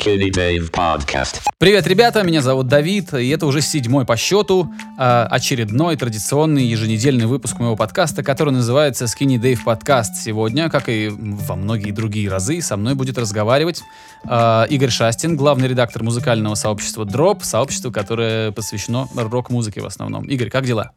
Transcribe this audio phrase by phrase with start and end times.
[0.00, 1.40] Skinny Dave Podcast.
[1.58, 7.26] Привет, ребята, меня зовут Давид, и это уже седьмой по счету э, очередной традиционный еженедельный
[7.26, 10.14] выпуск моего подкаста, который называется Skinny Dave Podcast.
[10.22, 13.82] Сегодня, как и во многие другие разы, со мной будет разговаривать
[14.24, 20.24] э, Игорь Шастин, главный редактор музыкального сообщества Drop, сообщество, которое посвящено рок-музыке в основном.
[20.24, 20.92] Игорь, как дела?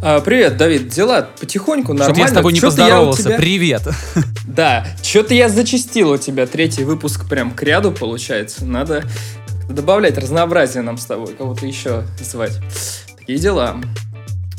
[0.00, 0.88] А, привет, Давид.
[0.88, 2.14] Дела потихоньку, нормально.
[2.14, 3.22] Что-то я с тобой не поздоровался.
[3.24, 3.82] тебя- Привет.
[4.46, 8.64] Да, что-то я зачастил у тебя третий выпуск прям к ряду, получается.
[8.64, 9.04] Надо
[9.68, 12.58] добавлять разнообразие нам с тобой, кого-то еще звать.
[13.18, 13.76] Такие дела.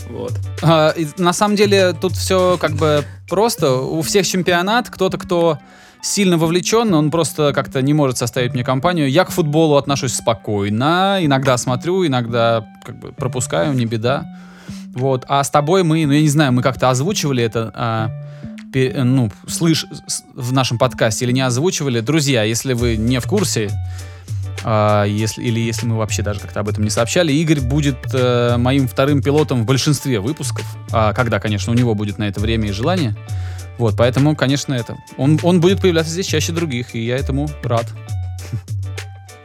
[0.10, 0.34] Вот.
[0.62, 3.74] А, и на самом деле тут все как бы просто.
[3.74, 4.90] У всех чемпионат.
[4.90, 5.58] Кто-то, кто
[6.02, 9.10] сильно вовлечен, он просто как-то не может составить мне компанию.
[9.10, 11.18] Я к футболу отношусь спокойно.
[11.22, 14.26] Иногда смотрю, иногда как бы пропускаю, не беда.
[15.00, 15.24] Вот.
[15.30, 18.12] А с тобой мы, ну я не знаю, мы как-то озвучивали это, а,
[18.74, 22.02] э, ну, слышь, с- в нашем подкасте или не озвучивали.
[22.02, 23.72] Друзья, если вы не в курсе,
[24.66, 28.58] а, если, или если мы вообще даже как-то об этом не сообщали, Игорь будет э,
[28.58, 32.68] моим вторым пилотом в большинстве выпусков, а, когда, конечно, у него будет на это время
[32.68, 33.16] и желание.
[33.78, 34.98] Вот, поэтому, конечно, это.
[35.16, 37.86] Он, он будет появляться здесь чаще других, и я этому рад.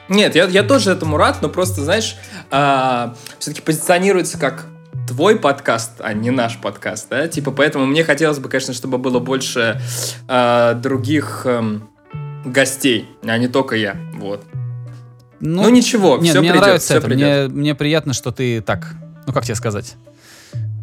[0.08, 2.16] Нет, я, я тоже этому рад, но просто, знаешь,
[2.50, 4.66] все-таки позиционируется как
[5.06, 7.28] твой подкаст, а не наш подкаст, да?
[7.28, 9.80] Типа, поэтому мне хотелось бы, конечно, чтобы было больше
[10.28, 11.88] а, других эм,
[12.44, 13.96] гостей, а не только я.
[14.14, 14.44] Вот.
[15.40, 17.06] Ну, ничего, Нет, все мне придет, нравится все это.
[17.06, 17.50] придет.
[17.50, 18.94] Мне, мне приятно, что ты так.
[19.26, 19.94] Ну, как тебе сказать?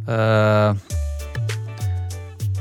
[0.07, 0.75] Э,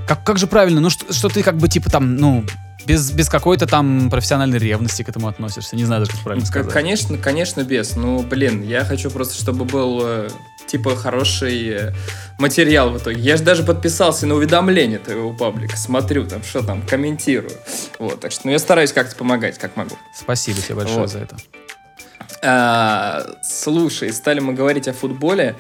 [0.07, 0.81] Как, как же правильно?
[0.81, 2.45] Ну, что, что ты как бы типа там, ну,
[2.87, 5.77] без, без какой-то там профессиональной ревности к этому относишься.
[5.77, 6.73] Не знаю даже, как правильно К- сказать.
[6.73, 7.97] Конечно, конечно, без.
[7.97, 10.29] Ну, блин, я хочу просто, чтобы был э,
[10.71, 11.93] типа хороший э,
[12.39, 13.21] материал в итоге.
[13.21, 15.77] Я же даже подписался на уведомления твоего паблика.
[15.77, 17.53] Смотрю там, что там, комментирую.
[17.99, 19.97] Вот, так что, ну, я стараюсь как-то помогать, как могу.
[20.15, 21.11] Спасибо тебе большое Вот.
[21.11, 21.37] за это.
[22.43, 25.57] А, слушай, стали мы говорить о футболе.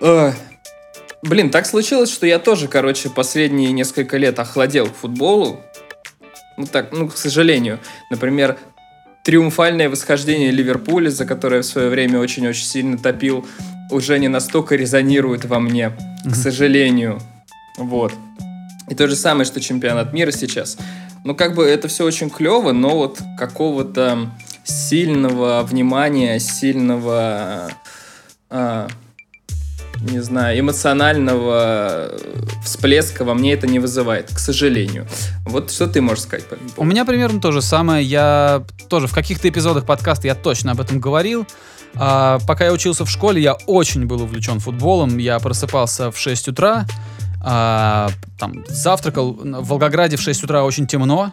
[0.00, 0.34] Эх,
[1.22, 5.60] блин, так случилось, что я тоже, короче, последние несколько лет охладел к футболу.
[6.56, 7.78] Ну так, ну, к сожалению.
[8.10, 8.58] Например,
[9.22, 13.46] триумфальное восхождение Ливерпуля, за которое в свое время очень-очень сильно топил,
[13.90, 15.92] уже не настолько резонирует во мне,
[16.24, 17.20] к сожалению.
[17.78, 18.12] Вот.
[18.88, 20.76] И то же самое, что чемпионат мира сейчас.
[21.24, 24.30] Ну, как бы это все очень клево, но вот какого-то
[24.62, 27.68] сильного внимания, сильного,
[28.48, 28.88] а,
[30.00, 32.12] не знаю, эмоционального
[32.64, 35.06] всплеска во мне это не вызывает, к сожалению.
[35.44, 36.44] Вот что ты можешь сказать
[36.76, 38.04] У меня примерно то же самое.
[38.04, 41.46] Я тоже в каких-то эпизодах подкаста я точно об этом говорил.
[41.94, 45.18] А, пока я учился в школе, я очень был увлечен футболом.
[45.18, 46.86] Я просыпался в 6 утра,
[47.42, 49.32] а, там завтракал.
[49.32, 51.32] В Волгограде в 6 утра очень темно,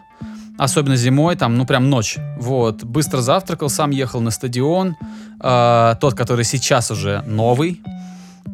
[0.58, 2.18] особенно зимой, там, ну прям ночь.
[2.38, 4.96] Вот, быстро завтракал, сам ехал на стадион,
[5.40, 7.82] а, тот, который сейчас уже новый.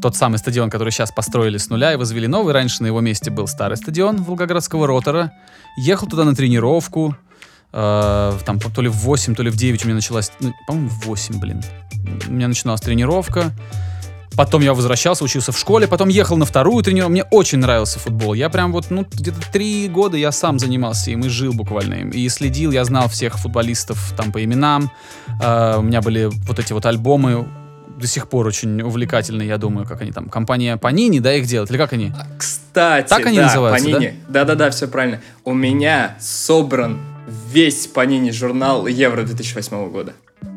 [0.01, 2.53] Тот самый стадион, который сейчас построили с нуля и возвели новый.
[2.53, 5.33] Раньше на его месте был старый стадион Волгоградского ротора.
[5.77, 7.17] Ехал туда на тренировку.
[7.71, 10.31] Э, там то ли в 8, то ли в 9 у меня началась...
[10.39, 11.63] ну, по-моему, в 8, блин.
[12.27, 13.51] У меня начиналась тренировка.
[14.35, 17.11] Потом я возвращался, учился в школе, потом ехал на вторую тренировку.
[17.11, 18.33] Мне очень нравился футбол.
[18.33, 22.09] Я прям вот, ну, где-то три года я сам занимался им и жил буквально им.
[22.11, 24.91] И следил, я знал всех футболистов там по именам.
[25.41, 27.47] Э, у меня были вот эти вот альбомы
[27.99, 31.69] до сих пор очень увлекательные, я думаю, как они там, компания Panini, да, их делает,
[31.69, 32.13] или как они?
[32.17, 34.13] А, Кстати, Так они да, называются, Panini.
[34.29, 35.19] Да-да-да, все правильно.
[35.43, 36.97] У меня собран
[37.51, 40.13] весь Панини журнал Евро 2008 года.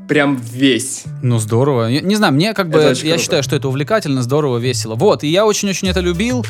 [0.08, 1.04] Прям весь.
[1.22, 1.86] Ну, здорово.
[1.86, 3.18] Я не знаю, мне как бы, Это я очень круто.
[3.22, 4.94] считаю, что это увлекательно, здорово, весело.
[4.94, 6.44] Вот, и я очень-очень это любил,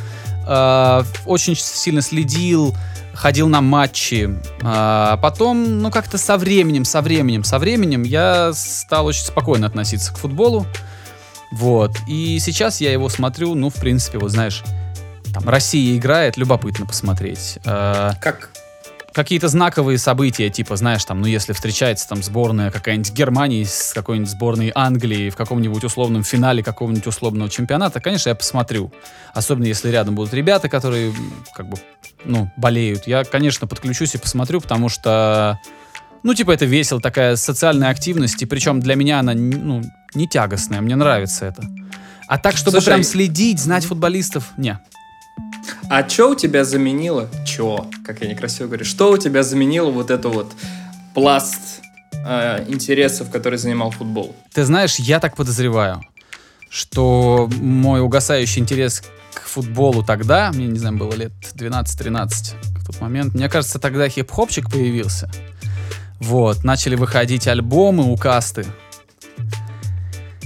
[0.49, 2.75] э, очень сильно следил,
[3.15, 4.31] ходил на матчи.
[4.63, 10.13] А потом, ну, как-то со временем, со временем, со временем я стал очень спокойно относиться
[10.13, 10.67] к футболу.
[11.53, 11.93] Вот.
[12.09, 14.63] И сейчас я его смотрю, ну, в принципе, вот знаешь,
[15.33, 17.59] там Россия играет, любопытно посмотреть.
[17.65, 18.51] Э, Как
[19.13, 24.31] какие-то знаковые события, типа, знаешь, там, ну, если встречается там сборная какая-нибудь Германии с какой-нибудь
[24.31, 28.93] сборной Англии в каком-нибудь условном финале какого-нибудь условного чемпионата, конечно, я посмотрю.
[29.35, 31.13] Особенно если рядом будут ребята, которые,
[31.55, 31.77] как бы,
[32.25, 33.07] ну, болеют.
[33.07, 35.59] Я, конечно, подключусь и посмотрю, потому что,
[36.23, 39.83] ну, типа, это весело, такая социальная активность, и причем для меня она, ну,
[40.15, 41.63] не тягостная, мне нравится это.
[42.29, 44.79] А так, чтобы Слушай, прям следить, знать футболистов, не.
[45.89, 47.29] А что у тебя заменило?
[47.47, 47.87] Чё?
[48.05, 48.85] Как я некрасиво говорю.
[48.85, 50.53] Что у тебя заменило вот это вот
[51.15, 51.81] пласт
[52.25, 54.35] э, интересов, который занимал футбол?
[54.53, 56.03] Ты знаешь, я так подозреваю,
[56.71, 59.03] что мой угасающий интерес
[59.35, 62.29] к футболу тогда, мне, не знаю, было лет 12-13
[62.77, 65.31] в тот момент, мне кажется, тогда хип-хопчик появился.
[66.21, 68.65] Вот, начали выходить альбомы у касты.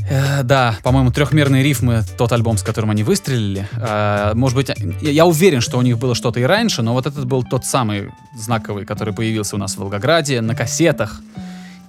[0.09, 3.69] Э, да, по-моему, трехмерные рифмы, тот альбом, с которым они выстрелили.
[3.77, 4.71] Э, может быть,
[5.03, 8.11] я, уверен, что у них было что-то и раньше, но вот этот был тот самый
[8.37, 11.21] знаковый, который появился у нас в Волгограде, на кассетах.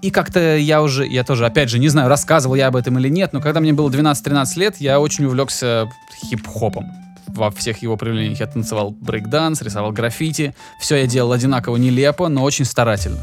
[0.01, 3.09] И как-то я уже, я тоже, опять же, не знаю, рассказывал я об этом или
[3.09, 5.89] нет, но когда мне было 12-13 лет, я очень увлекся
[6.23, 6.85] хип-хопом.
[7.27, 10.55] Во всех его проявлениях я танцевал брейкданс, рисовал граффити.
[10.79, 13.19] Все я делал одинаково нелепо, но очень старательно.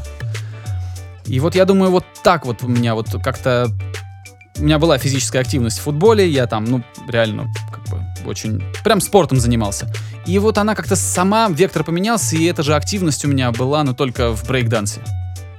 [1.25, 3.67] И вот я думаю, вот так вот у меня вот как-то...
[4.57, 8.63] У меня была физическая активность в футболе, я там, ну, реально, как бы, очень...
[8.83, 9.91] Прям спортом занимался.
[10.25, 13.93] И вот она как-то сама, вектор поменялся, и эта же активность у меня была, но
[13.93, 15.01] только в брейкдансе.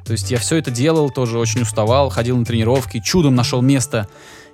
[0.06, 4.08] То есть я все это делал, тоже очень уставал, ходил на тренировки, чудом нашел место,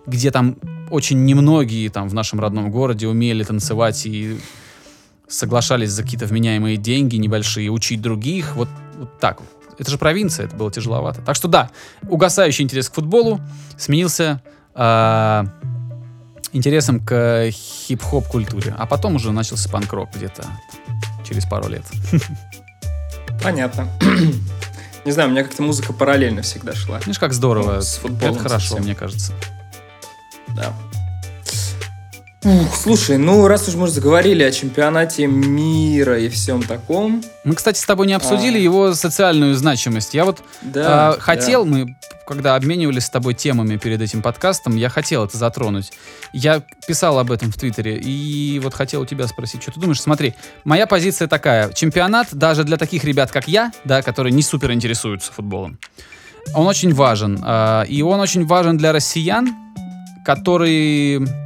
[0.06, 0.56] где там
[0.90, 4.38] очень немногие там в нашем родном городе умели танцевать и
[5.28, 8.56] соглашались за какие-то вменяемые деньги небольшие, учить других.
[8.56, 8.68] Вот,
[8.98, 9.61] вот так вот.
[9.78, 11.22] Это же провинция, это было тяжеловато.
[11.22, 11.70] Так что да,
[12.08, 13.40] угасающий интерес к футболу
[13.76, 14.42] сменился
[14.74, 15.44] э,
[16.52, 18.74] интересом к хип-хоп культуре.
[18.78, 20.44] А потом уже начался панк-рок где-то
[21.28, 21.84] через пару лет.
[23.42, 23.88] Понятно.
[25.04, 26.98] Не знаю, у меня как-то музыка параллельно всегда шла.
[27.00, 27.76] Видишь, как здорово.
[27.76, 28.84] Ну, с футболом Это хорошо, совсем.
[28.84, 29.32] мне кажется.
[30.54, 30.72] Да.
[32.44, 37.54] Ух, слушай, ну раз уж мы уже заговорили о чемпионате мира и всем таком, Мы,
[37.54, 38.60] кстати, с тобой не обсудили А.
[38.60, 40.12] его социальную значимость.
[40.12, 41.96] Я вот да, а, хотел, мы,
[42.26, 45.92] когда обменивались с тобой темами перед этим подкастом, я хотел это затронуть.
[46.32, 50.00] Я писал об этом в Твиттере, и вот хотел у тебя спросить, что ты думаешь?
[50.00, 50.34] Смотри,
[50.64, 51.72] моя позиция такая.
[51.72, 55.78] Чемпионат, даже для таких ребят, как я, да, которые не супер интересуются футболом,
[56.54, 57.38] он очень важен.
[57.44, 59.48] а, И он очень важен для россиян,
[60.24, 61.41] которые а,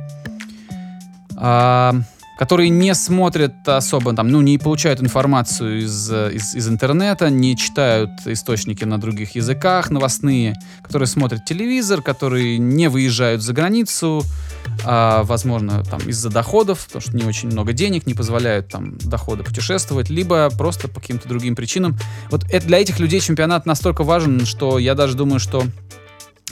[2.36, 8.10] которые не смотрят особо, там, ну, не получают информацию из, из, из интернета, не читают
[8.26, 14.22] источники на других языках новостные, которые смотрят телевизор, которые не выезжают за границу,
[14.84, 19.42] а, возможно, там, из-за доходов, потому что не очень много денег, не позволяют там доходы
[19.42, 21.96] путешествовать, либо просто по каким-то другим причинам.
[22.30, 25.64] Вот это, для этих людей чемпионат настолько важен, что я даже думаю, что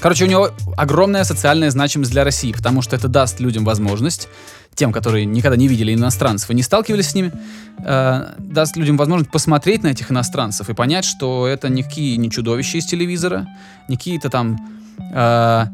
[0.00, 4.28] Короче, у него огромная социальная значимость для России, потому что это даст людям возможность,
[4.74, 7.32] тем, которые никогда не видели иностранцев и не сталкивались с ними,
[7.78, 12.78] э, даст людям возможность посмотреть на этих иностранцев и понять, что это никакие не чудовища
[12.78, 13.46] из телевизора,
[13.88, 14.58] не какие-то там
[14.98, 15.66] э,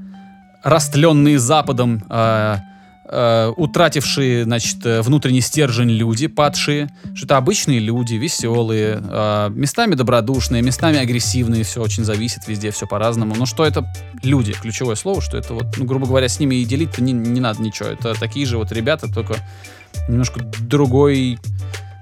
[0.62, 2.56] растленные Западом, э,
[3.10, 9.94] э, утратившие, значит, э, внутренний стержень люди, падшие, что это обычные люди, веселые, э, местами
[9.94, 13.34] добродушные, местами агрессивные, все очень зависит, везде все по-разному.
[13.34, 13.92] Но что это
[14.22, 17.40] люди, ключевое слово, что это вот, ну, грубо говоря, с ними и делить-то не, не
[17.40, 17.88] надо ничего.
[17.88, 19.36] Это такие же вот ребята, только
[20.08, 21.38] немножко другой,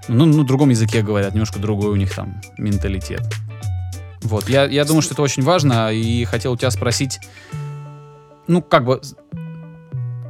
[0.08, 3.22] ну, ну, другом языке говорят, немножко другой у них там менталитет.
[4.22, 7.20] Вот, я, я думаю, что это очень важно, и хотел у тебя спросить,
[8.46, 9.00] ну, как бы,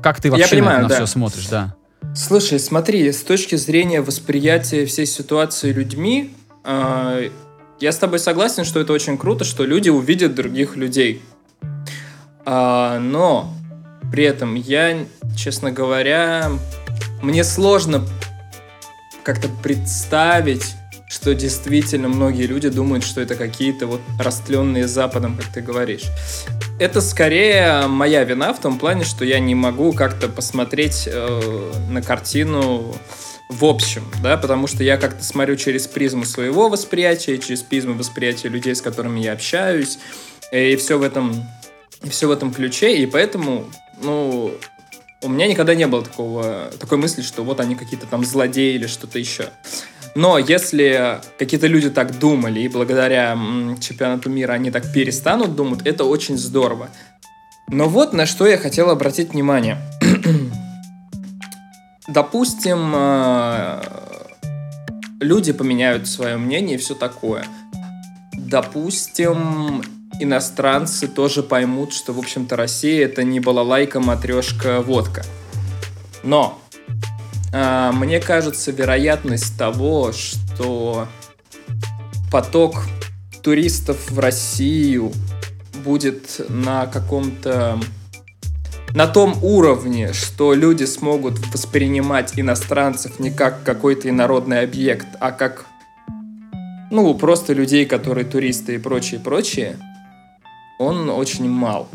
[0.03, 0.95] как ты Я вообще на понимаю, на да.
[0.97, 1.75] все смотришь, да?
[2.15, 6.35] Слушай, смотри, с точки зрения восприятия всей ситуации людьми,
[6.65, 7.31] э,
[7.81, 11.23] я с тобой согласен, что это очень круто, что люди увидят других людей.
[12.45, 13.53] А, но
[14.11, 15.05] при этом я,
[15.37, 16.51] честно говоря,
[17.23, 18.05] мне сложно
[19.23, 20.75] как-то представить,
[21.09, 26.05] что действительно многие люди думают, что это какие-то вот растленные Западом, как ты говоришь.
[26.79, 32.03] Это скорее моя вина в том плане, что я не могу как-то посмотреть э, на
[32.03, 32.95] картину
[33.49, 38.49] в общем, да, потому что я как-то смотрю через призму своего восприятия, через призму восприятия
[38.49, 39.99] людей, с которыми я общаюсь,
[40.53, 41.49] и все в этом,
[42.11, 43.65] все в этом ключе, и поэтому,
[44.03, 44.53] ну,
[45.23, 48.87] у меня никогда не было такого, такой мысли, что вот они какие-то там злодеи или
[48.87, 49.49] что-то еще.
[50.15, 53.39] Но если какие-то люди так думали, и благодаря
[53.81, 56.89] чемпионату мира они так перестанут думать, это очень здорово.
[57.69, 59.79] Но вот на что я хотел обратить внимание.
[62.09, 63.83] Допустим, э,
[65.21, 67.45] люди поменяют свое мнение и все такое.
[68.33, 69.83] Допустим,
[70.19, 75.25] иностранцы тоже поймут, что, в общем-то, Россия это не балалайка, матрешка, водка.
[76.23, 76.59] Но
[77.53, 81.09] мне кажется, вероятность того, что
[82.31, 82.83] поток
[83.43, 85.13] туристов в Россию
[85.85, 87.79] будет на каком-то
[88.95, 95.67] на том уровне, что люди смогут воспринимать иностранцев не как какой-то инородный объект, а как
[96.91, 99.77] ну, просто людей, которые туристы и прочее, прочее,
[100.79, 101.89] он очень мал.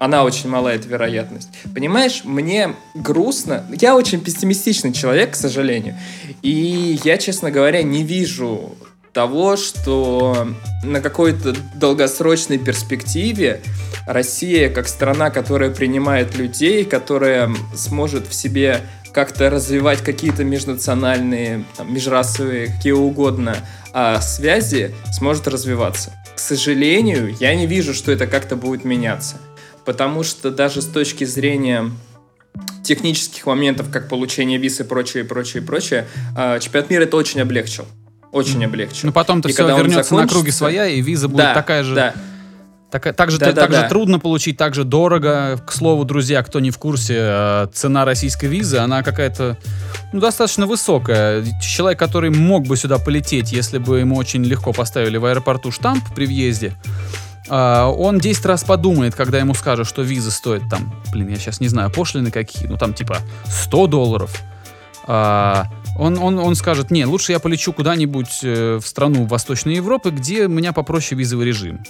[0.00, 1.50] Она очень мала, эта вероятность.
[1.74, 3.66] Понимаешь, мне грустно.
[3.70, 5.94] Я очень пессимистичный человек, к сожалению.
[6.40, 8.74] И я, честно говоря, не вижу
[9.12, 10.48] того, что
[10.82, 13.60] на какой-то долгосрочной перспективе
[14.06, 18.80] Россия, как страна, которая принимает людей, которая сможет в себе
[19.12, 23.54] как-то развивать какие-то межнациональные, там, межрасовые, какие угодно
[23.92, 26.14] а, связи, сможет развиваться.
[26.34, 29.36] К сожалению, я не вижу, что это как-то будет меняться.
[29.84, 31.90] Потому что даже с точки зрения
[32.82, 36.06] технических моментов, как получение виз и прочее, прочее, прочее,
[36.36, 37.86] а, чемпионат мира это очень облегчил.
[38.32, 39.06] Очень облегчил.
[39.06, 41.94] Ну потом-то И все вернется на круги своя, и виза будет Да, такая же.
[41.94, 42.14] да.
[42.90, 43.88] Так, так же, Да, да, так же да.
[43.88, 45.60] трудно получить, так же дорого.
[45.64, 49.58] К слову, друзья, кто не в курсе, э, цена российской визы, она какая-то
[50.12, 51.44] ну, достаточно высокая.
[51.62, 56.02] Человек, который мог бы сюда полететь, если бы ему очень легко поставили в аэропорту штамп
[56.16, 61.28] при въезде, а, он 10 раз подумает, когда ему скажут, что виза стоит там, блин,
[61.28, 64.40] я сейчас не знаю, пошлины какие, ну там типа 100 долларов.
[65.06, 65.66] А,
[65.98, 70.46] он, он, он скажет, не, лучше я полечу куда-нибудь э, в страну Восточной Европы, где
[70.46, 71.82] у меня попроще визовый режим.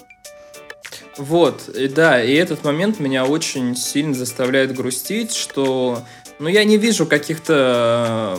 [1.18, 6.02] Вот, и да, и этот момент меня очень сильно заставляет грустить, что,
[6.38, 8.38] ну, я не вижу каких-то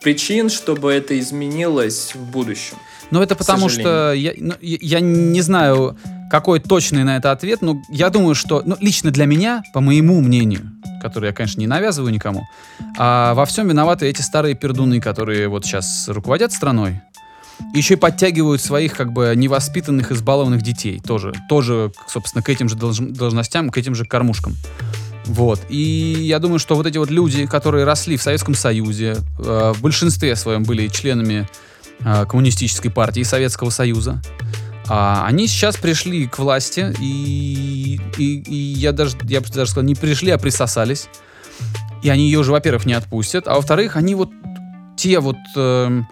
[0.00, 2.76] причин, чтобы это изменилось в будущем.
[3.10, 5.96] Ну, это потому что я, ну, я не знаю,
[6.30, 10.20] какой точный на это ответ, но я думаю, что, ну, лично для меня, по моему
[10.20, 12.44] мнению, который я, конечно, не навязываю никому,
[12.98, 17.00] а во всем виноваты эти старые пердуны, которые вот сейчас руководят страной,
[17.74, 22.76] еще и подтягивают своих как бы невоспитанных, избалованных детей тоже, тоже, собственно, к этим же
[22.76, 24.54] долж- должностям, к этим же кормушкам.
[25.26, 25.60] Вот.
[25.68, 29.80] И я думаю, что вот эти вот люди, которые росли в Советском Союзе, э, в
[29.80, 31.48] большинстве своем были членами
[32.02, 34.20] коммунистической партии Советского Союза,
[34.88, 39.84] а они сейчас пришли к власти, и, и, и я, даже, я бы даже сказал,
[39.84, 41.08] не пришли, а присосались.
[42.02, 44.30] И они ее уже, во-первых, не отпустят, а во-вторых, они вот
[44.96, 46.06] те вот, эм,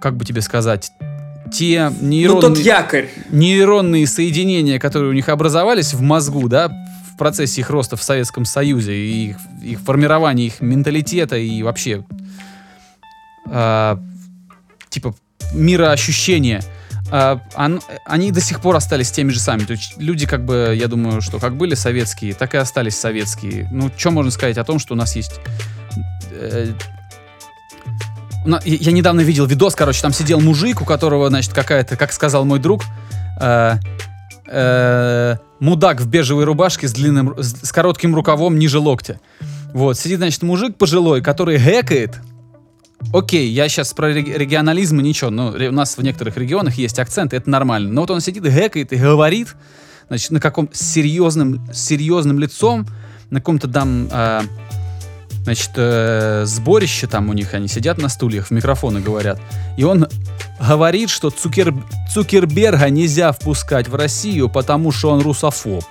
[0.00, 0.90] как бы тебе сказать,
[1.52, 3.10] те Ну, нейронные тот якорь.
[3.30, 6.68] нейронные соединения, которые у них образовались в мозгу, да,
[7.12, 12.06] в процессе их роста в Советском Союзе, и их, их формирования их менталитета и вообще
[13.46, 13.98] а,
[14.92, 15.14] типа
[15.52, 16.62] мироощущения,
[17.10, 19.64] а, он- они до сих пор остались теми же самыми.
[19.66, 23.68] То есть люди, как бы, я думаю, что как были советские, так и остались советские.
[23.72, 25.40] Ну, что можно сказать о том, что у нас есть...
[26.30, 26.72] э,
[28.64, 32.58] я недавно видел видос, короче, там сидел мужик, у которого, значит, какая-то, как сказал мой
[32.58, 32.82] друг,
[33.40, 33.76] э,
[34.48, 39.20] э, мудак в бежевой рубашке с длинным, с, коротким рукавом ниже локтя.
[39.72, 42.18] Вот, сидит, значит, мужик пожилой, который гэкает.
[43.12, 46.98] Окей, я сейчас про реги- регионализм и ничего, ре- у нас в некоторых регионах есть
[46.98, 47.92] акцент, это нормально.
[47.92, 49.54] Но вот он сидит, гэкает и говорит,
[50.08, 52.86] значит, на каком серьезным, серьезным лицом,
[53.30, 54.42] на каком-то там, э,
[55.44, 59.40] значит, э, сборище там у них, они сидят на стульях, в микрофоны говорят.
[59.76, 60.06] И он
[60.60, 61.74] говорит, что Цукер...
[62.12, 65.84] Цукерберга нельзя впускать в Россию, потому что он русофоб.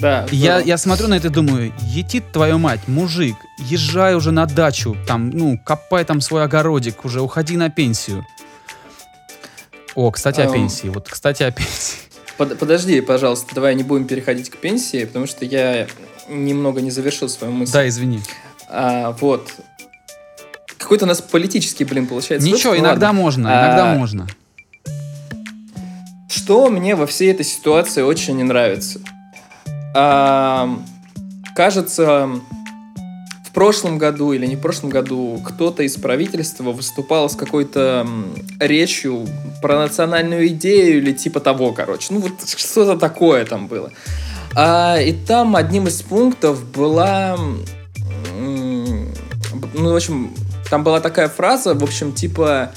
[0.00, 0.26] Да.
[0.30, 4.96] Я, я смотрю на это и думаю, етит твою мать, мужик, езжай уже на дачу,
[5.06, 8.24] там, ну, копай там свой огородик, уже уходи на пенсию.
[9.94, 10.52] О, кстати, о Ам.
[10.52, 10.88] пенсии.
[10.88, 11.96] Вот, кстати, о пенсии.
[12.38, 15.86] Под- подожди, пожалуйста, давай не будем переходить к пенсии, потому что я
[16.28, 17.72] немного не завершил свою мысль.
[17.72, 18.22] Да, извини.
[18.68, 19.52] А, вот.
[20.78, 22.46] Какой-то у нас политический, блин, получается.
[22.48, 23.20] Ничего, выпуск, иногда ладно.
[23.20, 24.26] можно, А, иногда можно.
[26.30, 29.00] Что мне во всей этой ситуации очень не нравится?
[29.92, 32.30] Кажется,
[33.44, 38.06] в прошлом году или не в прошлом году кто-то из правительства выступал с какой-то
[38.60, 39.26] речью
[39.60, 42.14] про национальную идею или типа того, короче.
[42.14, 43.90] Ну вот что-то такое там было.
[44.54, 47.36] А, и там одним из пунктов была...
[48.32, 50.32] Ну, в общем,
[50.70, 52.70] там была такая фраза, в общем, типа...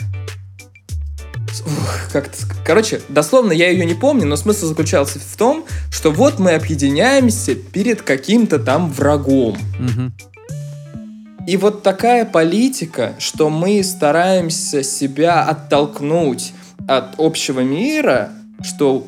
[2.11, 2.29] Как
[2.65, 7.55] Короче, дословно я ее не помню, но смысл заключался в том, что вот мы объединяемся
[7.55, 9.57] перед каким-то там врагом.
[9.79, 10.13] Мгм.
[11.45, 16.53] И вот такая политика, что мы стараемся себя оттолкнуть
[16.87, 18.29] от общего мира,
[18.61, 19.05] что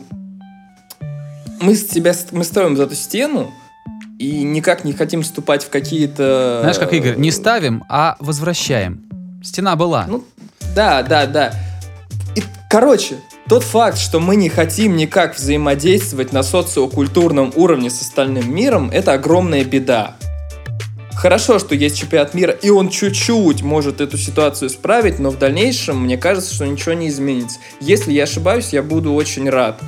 [1.61, 3.53] мы с себя мы строим за эту стену
[4.19, 6.59] и никак не хотим вступать в какие-то.
[6.61, 9.03] Знаешь, как Игорь, не ставим, а возвращаем.
[9.43, 10.05] Стена была.
[10.07, 10.25] Ну,
[10.75, 11.53] да, да, да.
[12.69, 13.17] Короче,
[13.47, 19.13] тот факт, что мы не хотим никак взаимодействовать на социокультурном уровне с остальным миром, это
[19.13, 20.15] огромная беда.
[21.13, 26.03] Хорошо, что есть чемпионат мира, и он чуть-чуть может эту ситуацию исправить, но в дальнейшем
[26.03, 27.59] мне кажется, что ничего не изменится.
[27.79, 29.79] Если я ошибаюсь, я буду очень рад.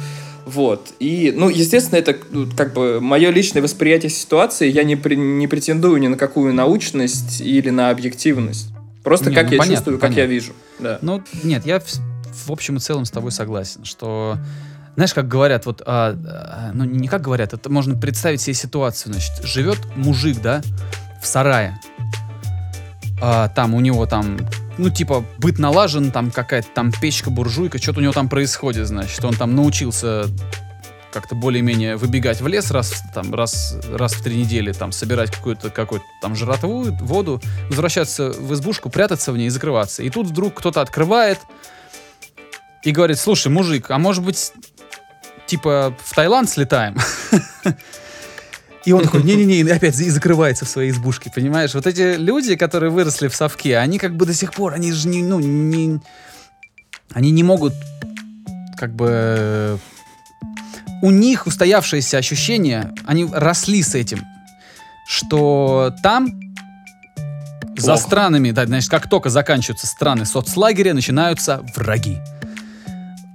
[0.46, 0.94] Вот.
[1.00, 4.72] И, ну, естественно, это ну, как бы мое личное восприятие ситуации.
[4.72, 8.68] Я не, пре- не претендую ни на какую научность или на объективность.
[9.04, 10.22] Просто Не, как ну, я понятно, чувствую, как понятно.
[10.22, 10.54] я вижу.
[10.80, 11.00] Да.
[11.02, 11.82] Ну, нет, я
[12.46, 14.38] в, общем и целом с тобой согласен, что,
[14.96, 19.14] знаешь, как говорят, вот, а, а, ну, не как говорят, это можно представить себе ситуацию,
[19.14, 20.62] значит, живет мужик, да,
[21.22, 21.80] в сарае,
[23.20, 24.38] А, там у него там,
[24.78, 29.24] ну, типа, быт налажен, там какая-то там печка, буржуйка, что-то у него там происходит, значит,
[29.26, 30.28] он там научился
[31.12, 35.72] как-то более-менее выбегать в лес раз, там, раз, раз в три недели, там, собирать какую-то
[35.72, 40.04] какую там жратву, воду, возвращаться в избушку, прятаться в ней и закрываться.
[40.04, 41.40] И тут вдруг кто-то открывает
[42.84, 44.52] и говорит, слушай, мужик, а может быть,
[45.46, 46.98] типа, в Таиланд слетаем?
[48.86, 51.74] И он такой, не-не-не, и опять и закрывается в своей избушке, понимаешь?
[51.74, 55.10] Вот эти люди, которые выросли в совке, они как бы до сих пор, они же
[55.10, 56.00] не, ну, не...
[57.12, 57.74] Они не могут
[58.78, 59.78] как бы...
[61.02, 64.22] У них устоявшееся ощущение, они росли с этим,
[65.06, 66.40] что там
[67.76, 68.02] за Плохо.
[68.02, 72.20] странами, да, значит, как только заканчиваются страны соцлагеря, начинаются враги.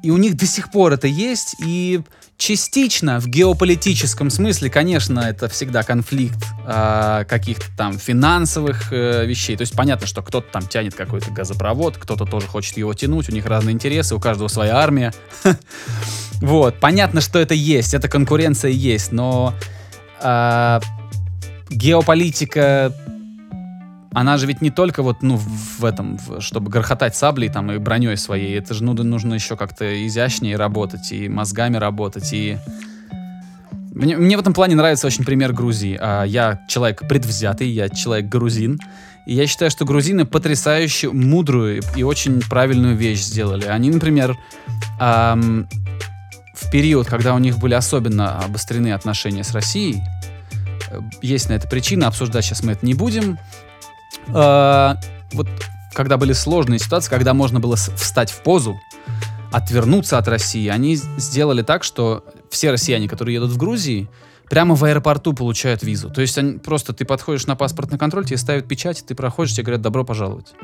[0.02, 2.00] И у них до сих пор это есть, и
[2.36, 9.56] частично в геополитическом смысле, конечно, это всегда конфликт а, каких-то там финансовых э, вещей.
[9.56, 13.32] То есть понятно, что кто-то там тянет какой-то газопровод, кто-то тоже хочет его тянуть, у
[13.32, 15.12] них разные интересы, у каждого своя армия.
[16.40, 19.54] Вот, понятно, что это есть, эта конкуренция есть, но
[20.20, 20.80] а,
[21.70, 22.92] геополитика
[24.12, 27.78] она же ведь не только вот, ну, в этом, в- чтобы грохотать саблей там и
[27.78, 32.58] броней своей, это же ну, нужно еще как-то изящнее работать и мозгами работать, и...
[33.94, 35.98] Мне, мне в этом плане нравится очень пример Грузии.
[36.00, 38.80] А, я человек предвзятый, я человек грузин,
[39.26, 43.66] и я считаю, что грузины потрясающе мудрую и очень правильную вещь сделали.
[43.66, 44.36] Они, например,
[44.98, 45.68] ам,
[46.54, 50.02] в период, когда у них были особенно обострены отношения с Россией,
[50.90, 53.38] э, есть на это причина, обсуждать сейчас мы это не будем,
[54.28, 54.96] а,
[55.32, 55.48] вот
[55.94, 58.78] когда были сложные ситуации, когда можно было встать в позу,
[59.50, 64.08] отвернуться от России, они сделали так, что все россияне, которые едут в Грузии,
[64.48, 66.10] прямо в аэропорту получают визу.
[66.10, 69.64] То есть они, просто ты подходишь на паспортный контроль, тебе ставят печать, ты проходишь, тебе
[69.64, 70.54] говорят добро пожаловать.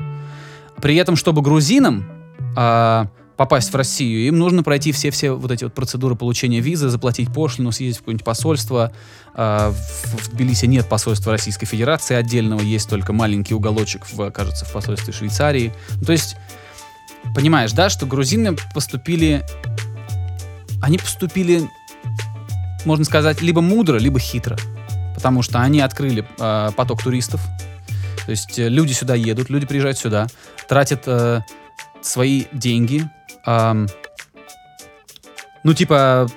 [0.81, 2.05] При этом, чтобы грузинам
[2.55, 3.07] а,
[3.39, 7.71] попасть в Россию, им нужно пройти все-все вот эти вот процедуры получения визы, заплатить пошлину,
[7.71, 8.91] съездить в какое-нибудь посольство.
[9.33, 14.65] А, в, в Тбилиси нет посольства Российской Федерации отдельного, есть только маленький уголочек, в, кажется,
[14.65, 15.71] в посольстве Швейцарии.
[16.01, 16.35] Ну, то есть,
[17.33, 19.45] понимаешь, да, что грузины поступили...
[20.81, 21.69] Они поступили,
[22.83, 24.57] можно сказать, либо мудро, либо хитро.
[25.15, 27.39] Потому что они открыли а, поток туристов.
[28.25, 30.27] То есть э, люди сюда едут, люди приезжают сюда,
[30.67, 31.39] тратят э,
[32.01, 33.09] свои деньги.
[33.49, 33.87] Ам,
[35.63, 36.27] ну, типа,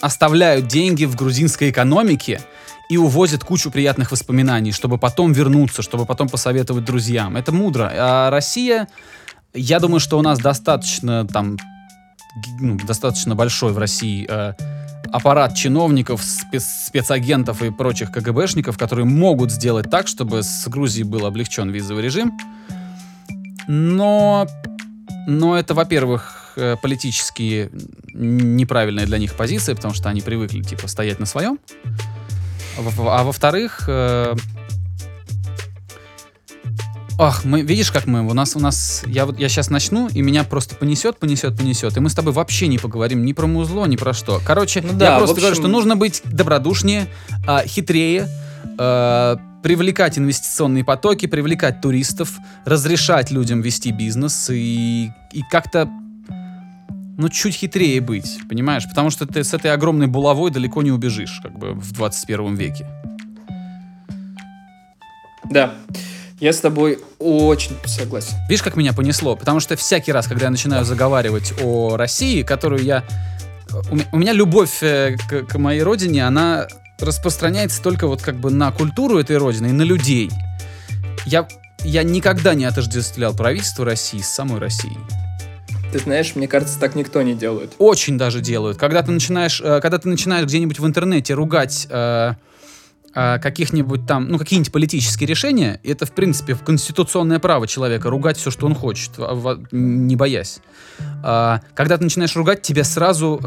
[0.00, 2.40] оставляют деньги в грузинской экономике
[2.90, 7.36] и увозят кучу приятных воспоминаний, чтобы потом вернуться, чтобы потом посоветовать друзьям.
[7.36, 7.90] Это мудро.
[7.94, 8.88] А Россия,
[9.54, 11.56] я думаю, что у нас достаточно там,
[12.60, 14.54] ну, достаточно большой в России э,
[15.12, 21.26] аппарат чиновников, спец- спецагентов и прочих КГБшников, которые могут сделать так, чтобы с Грузией был
[21.26, 22.36] облегчен визовый режим.
[23.68, 24.46] Но,
[25.28, 27.70] но это, во-первых, э, политически
[28.14, 31.58] неправильная для них позиция, потому что они привыкли, типа, стоять на своем.
[32.76, 34.34] А во- во-вторых, э,
[37.20, 40.22] Ах, мы, видишь, как мы, у нас, у нас, я вот, я сейчас начну, и
[40.22, 43.86] меня просто понесет, понесет, понесет, и мы с тобой вообще не поговорим ни про музло,
[43.86, 44.40] ни про что.
[44.46, 47.08] Короче, Ну да, я просто общем- говорю, что нужно быть добродушнее,
[47.44, 48.28] а, хитрее,
[48.78, 55.88] а, привлекать инвестиционные потоки, привлекать туристов, разрешать людям вести бизнес и, и как-то
[57.18, 58.84] ну, чуть хитрее быть, понимаешь?
[58.88, 62.86] Потому что ты с этой огромной булавой далеко не убежишь, как бы, в 21 веке.
[65.50, 65.74] Да,
[66.38, 68.36] я с тобой очень согласен.
[68.48, 69.34] Видишь, как меня понесло?
[69.34, 73.02] Потому что всякий раз, когда я начинаю заговаривать о России, которую я...
[73.90, 76.68] У ме- у меня любовь э, к, к моей родине, она
[77.00, 80.30] распространяется только вот как бы на культуру этой родины и на людей.
[81.26, 81.46] Я,
[81.84, 84.98] я никогда не отождествлял правительство России с самой Россией.
[85.92, 87.72] Ты знаешь, мне кажется, так никто не делает.
[87.78, 88.76] Очень даже делают.
[88.76, 92.34] Когда ты начинаешь, э, когда ты начинаешь где-нибудь в интернете ругать э,
[93.14, 98.50] э, каких-нибудь там, ну, какие-нибудь политические решения, это, в принципе, конституционное право человека ругать все,
[98.50, 100.58] что он хочет, в- в- не боясь.
[101.24, 103.40] А, когда ты начинаешь ругать, тебе сразу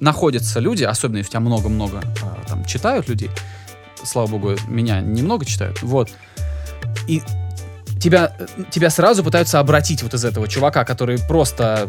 [0.00, 3.30] находятся люди, особенно если у тебя много-много э, там читают людей,
[4.02, 6.10] слава богу, меня немного читают, вот,
[7.08, 7.22] и
[8.00, 8.36] тебя,
[8.70, 11.88] тебя сразу пытаются обратить вот из этого чувака, который просто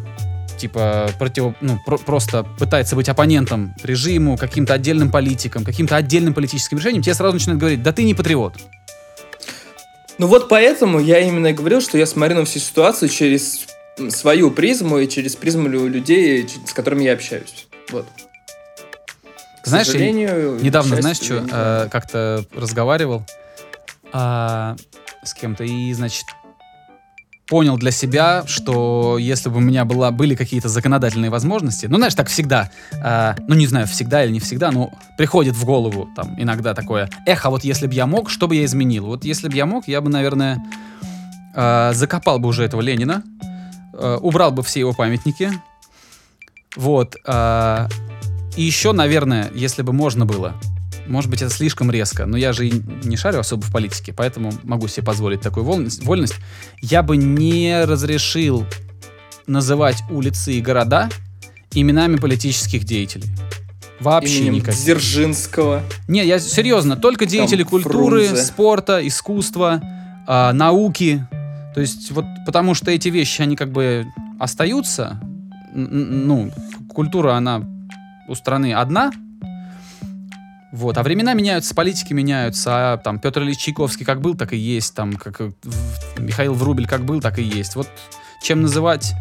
[0.58, 6.80] типа против, ну, про- просто пытается быть оппонентом режиму, каким-то отдельным политикам, каким-то отдельным политическим
[6.80, 8.56] решением, тебе сразу начинают говорить, да ты не патриот.
[10.18, 13.68] Ну вот поэтому я именно и говорил, что я смотрю на всю ситуацию через
[14.10, 17.67] свою призму и через призму людей, с которыми я общаюсь.
[17.92, 18.06] Вот.
[19.64, 23.24] К знаешь, недавно, знаешь, что, э, как-то разговаривал
[24.14, 24.76] э,
[25.24, 26.26] с кем-то, и, значит,
[27.48, 32.14] понял для себя, что если бы у меня была, были какие-то законодательные возможности, ну, знаешь,
[32.14, 36.36] так всегда, э, ну, не знаю, всегда или не всегда, но приходит в голову там
[36.38, 39.06] иногда такое, эх, а вот если бы я мог, что бы я изменил?
[39.06, 40.62] Вот если бы я мог, я бы, наверное,
[41.56, 43.24] э, закопал бы уже этого Ленина,
[43.94, 45.52] э, убрал бы все его памятники,
[46.76, 47.88] вот, э,
[48.56, 50.56] и еще, наверное, если бы можно было,
[51.08, 54.52] может быть, это слишком резко, но я же и не шарю особо в политике, поэтому
[54.64, 56.04] могу себе позволить такую вольность.
[56.04, 56.36] вольность.
[56.82, 58.66] Я бы не разрешил
[59.46, 61.10] называть улицы и города
[61.74, 63.30] именами политических деятелей.
[64.00, 64.76] Вообще Именем никак.
[64.76, 65.82] Дзержинского.
[66.08, 68.44] Не, я серьезно, только деятели Там культуры, Фрунзе.
[68.44, 69.82] спорта, искусства,
[70.28, 71.26] э, науки.
[71.74, 74.06] То есть вот потому что эти вещи, они как бы
[74.40, 75.20] остаются.
[75.78, 76.52] Ну,
[76.90, 77.64] культура, она
[78.28, 79.12] у страны одна,
[80.72, 84.58] вот, а времена меняются, политики меняются, а там Петр Ильич Чайковский как был, так и
[84.58, 85.40] есть, там, как
[86.18, 87.76] Михаил Врубель как был, так и есть.
[87.76, 87.88] Вот
[88.44, 89.14] чем называть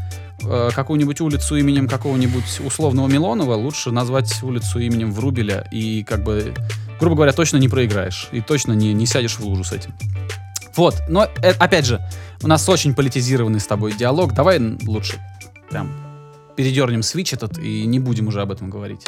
[0.43, 6.53] э, какую-нибудь улицу именем какого-нибудь условного Милонова, лучше назвать улицу именем Врубеля, и как бы,
[6.99, 9.95] грубо говоря, точно не проиграешь, и точно не, не сядешь в лужу с этим.
[10.75, 12.01] Вот, но, э, опять же,
[12.43, 15.19] у нас очень политизированный с тобой диалог, давай лучше
[15.71, 16.06] прям
[16.57, 19.07] передернем свич этот и не будем уже об этом говорить.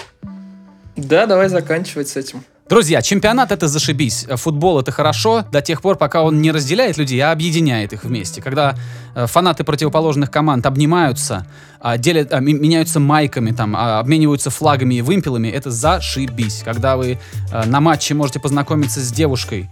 [0.97, 2.43] Да, давай заканчивать с этим.
[2.69, 4.27] Друзья, чемпионат это зашибись.
[4.29, 8.43] Футбол это хорошо до тех пор, пока он не разделяет людей, а объединяет их вместе.
[8.43, 8.77] Когда
[9.15, 11.47] э, фанаты противоположных команд обнимаются,
[11.81, 16.61] э, делят, э, меняются майками, там, э, обмениваются флагами и вымпелами, это зашибись.
[16.63, 17.19] Когда вы
[17.53, 19.71] э, на матче можете познакомиться с девушкой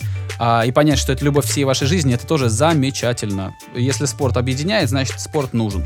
[0.67, 3.55] и понять, что это любовь всей вашей жизни, это тоже замечательно.
[3.75, 5.83] Если спорт объединяет, значит спорт нужен.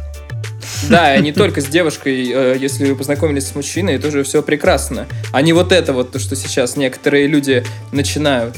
[0.88, 5.06] Да, и не только с девушкой, э, если вы познакомились с мужчиной, тоже все прекрасно.
[5.32, 8.56] А не вот это вот, то, что сейчас некоторые люди начинают.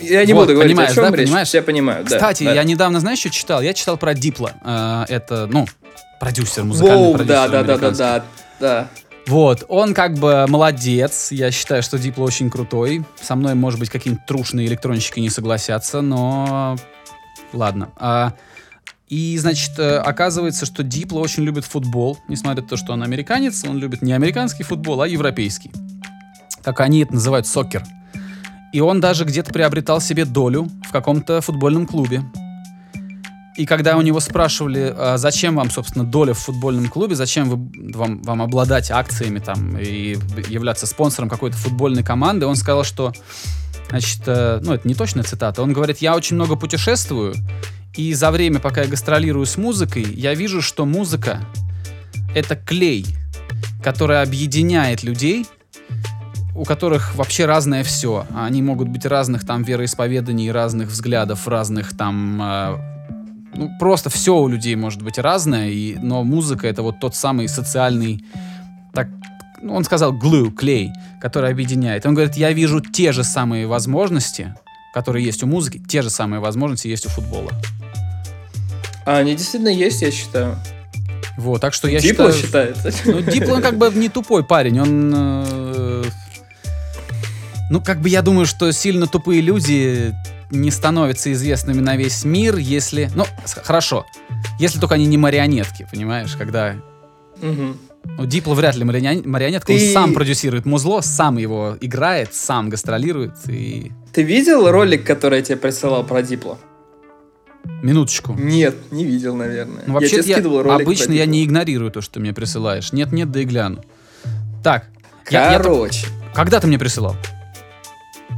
[0.00, 1.48] Я не вот, буду говорить, о чем да, речь, понимаешь?
[1.48, 2.08] все понимают.
[2.08, 3.62] Кстати, да, я недавно, знаешь, что читал?
[3.62, 4.52] Я читал про Дипло.
[4.64, 5.66] Э, это, ну,
[6.20, 7.34] продюсер, музыкальный Воу, продюсер.
[7.34, 8.24] Да, да, да, да, да,
[8.60, 8.88] да.
[9.26, 11.28] Вот, он как бы молодец.
[11.30, 13.04] Я считаю, что Дипло очень крутой.
[13.20, 16.76] Со мной, может быть, какие-нибудь трушные электронщики не согласятся, но
[17.52, 17.90] ладно.
[17.96, 18.32] А,
[19.12, 22.18] и, значит, э, оказывается, что Дипло очень любит футбол.
[22.28, 25.70] Несмотря на то, что он американец, он любит не американский футбол, а европейский.
[26.62, 27.84] Как они это называют, сокер.
[28.72, 32.22] И он даже где-то приобретал себе долю в каком-то футбольном клубе.
[33.58, 37.92] И когда у него спрашивали, а зачем вам, собственно, доля в футбольном клубе, зачем вы,
[37.92, 40.16] вам, вам обладать акциями там и
[40.48, 43.12] являться спонсором какой-то футбольной команды, он сказал, что,
[43.90, 47.34] значит, э, ну это не точная цитата, он говорит, я очень много путешествую,
[47.96, 51.40] и за время, пока я гастролирую с музыкой, я вижу, что музыка—
[52.34, 53.04] это клей,
[53.82, 55.46] который объединяет людей,
[56.54, 58.26] у которых вообще разное все.
[58.34, 62.40] Они могут быть разных там вероисповеданий, разных взглядов, разных там...
[62.42, 62.78] Э,
[63.54, 67.48] ну, просто все у людей может быть разное, и, но музыка— это вот тот самый
[67.48, 68.24] социальный...
[68.94, 69.08] Так,
[69.60, 72.06] ну, он сказал glue, клей, который объединяет.
[72.06, 74.54] Он говорит, я вижу те же самые возможности,
[74.94, 77.50] которые есть у музыки, те же самые возможности есть у футбола.
[79.04, 80.56] А они действительно есть, я считаю.
[81.36, 82.74] Вот, так что я Дипло считаю...
[82.74, 83.04] считает.
[83.06, 85.12] Ну, Дипло, он как бы не тупой парень, он...
[85.14, 86.04] Э,
[87.70, 90.14] ну, как бы я думаю, что сильно тупые люди
[90.50, 93.10] не становятся известными на весь мир, если...
[93.14, 93.24] Ну,
[93.62, 94.04] хорошо.
[94.58, 96.76] Если только они не марионетки, понимаешь, когда...
[97.40, 97.76] Угу.
[98.18, 99.74] Ну, Дипло вряд ли марионетка, Ты...
[99.74, 103.92] он сам продюсирует музло, сам его играет, сам гастролирует и...
[104.12, 106.58] Ты видел ролик, который я тебе присылал про Дипло?
[107.82, 108.34] Минуточку.
[108.34, 109.82] Нет, не видел, наверное.
[109.86, 112.92] Ну, вообще, я, я обычно я не игнорирую то, что ты мне присылаешь.
[112.92, 113.82] Нет, нет, да и гляну.
[114.62, 114.86] Так.
[115.24, 116.06] Короче.
[116.06, 117.16] Я, я, когда ты мне присылал?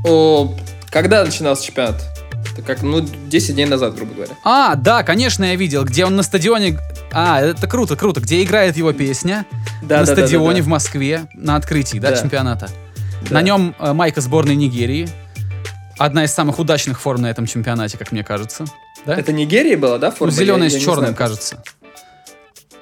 [0.06, 0.54] О,
[0.90, 2.02] когда начинался чемпионат?
[2.52, 4.32] Это как, ну, 10 дней назад, грубо говоря.
[4.44, 6.78] А, да, конечно, я видел, где он на стадионе...
[7.12, 8.20] А, это круто, круто.
[8.20, 9.44] Где играет его песня.
[9.82, 10.62] Да, на да, стадионе да, да, да.
[10.62, 12.16] в Москве на открытии, да, да.
[12.16, 12.70] чемпионата.
[13.28, 13.34] Да.
[13.34, 15.08] На нем э, майка сборной Нигерии.
[15.98, 18.66] Одна из самых удачных форм на этом чемпионате, как мне кажется.
[19.06, 19.14] Да?
[19.16, 20.32] Это Нигерия была, да, форма?
[20.32, 21.62] Ну, зеленая с черным, кажется.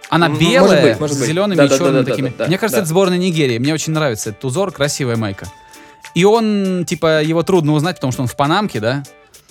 [0.09, 1.25] Она белая, может быть, может быть.
[1.25, 2.29] с зелеными да, и да, черными да, такими.
[2.29, 2.83] Да, да, Мне кажется, да.
[2.83, 3.59] это сборная Нигерии.
[3.59, 5.51] Мне очень нравится этот узор, красивая майка.
[6.15, 9.05] И он, типа, его трудно узнать, потому что он в Панамке, да?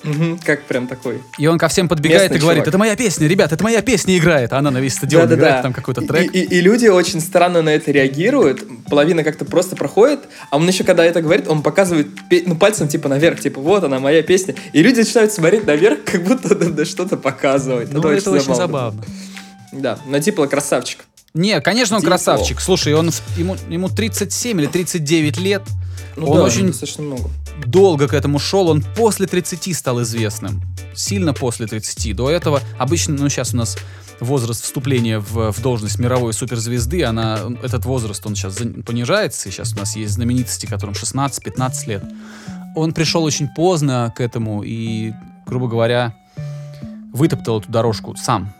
[0.03, 1.21] Угу, как прям такой.
[1.37, 2.67] И он ко всем подбегает Местный и говорит, чувак.
[2.69, 4.51] это моя песня, ребят, это моя песня играет.
[4.53, 5.61] А она на весь стадион да, играет, да, да.
[5.63, 6.33] там какой-то трек.
[6.33, 8.63] И, и, и люди очень странно на это реагируют.
[8.89, 12.07] половина как-то просто проходит, а он еще, когда это говорит, он показывает
[12.45, 14.55] ну, пальцем типа наверх, типа вот она, моя песня.
[14.73, 17.93] И люди начинают смотреть наверх, как будто им что-то показывает.
[17.93, 19.03] Ну, это очень забавно.
[19.71, 21.05] Да, но Дипло красавчик.
[21.33, 22.15] Не, конечно, он Дипло.
[22.15, 22.59] красавчик.
[22.59, 25.61] Слушай, он ему, ему 37 или 39 лет.
[26.17, 27.29] Ну Он да, очень- достаточно много.
[27.65, 30.61] Долго к этому шел, он после 30 стал известным.
[30.95, 32.15] Сильно после 30.
[32.15, 33.77] До этого обычно, ну сейчас у нас
[34.19, 39.77] возраст вступления в, в должность мировой суперзвезды, она, этот возраст, он сейчас понижается, сейчас у
[39.77, 42.03] нас есть знаменитости, которым 16-15 лет.
[42.75, 45.13] Он пришел очень поздно к этому и,
[45.45, 46.15] грубо говоря,
[47.11, 48.53] вытоптал эту дорожку сам.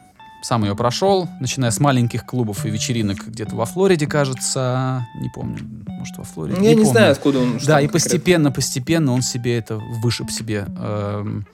[0.43, 5.60] Сам ее прошел, начиная с маленьких клубов и вечеринок где-то во Флориде, кажется, не помню,
[5.88, 6.56] может во Флориде.
[6.63, 6.89] Я не, помню.
[6.91, 7.60] знаю, откуда он.
[7.63, 11.45] Да, и постепенно, постепенно он себе это вышиб себе эм,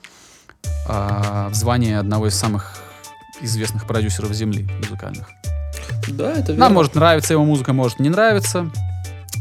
[0.88, 2.78] а, в звание одного из самых
[3.42, 5.28] известных продюсеров земли музыкальных.
[6.08, 6.60] Да, это верно.
[6.60, 8.70] Нам может нравиться его музыка, может не нравиться,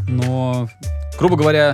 [0.10, 0.68] но,
[1.18, 1.74] грубо говоря,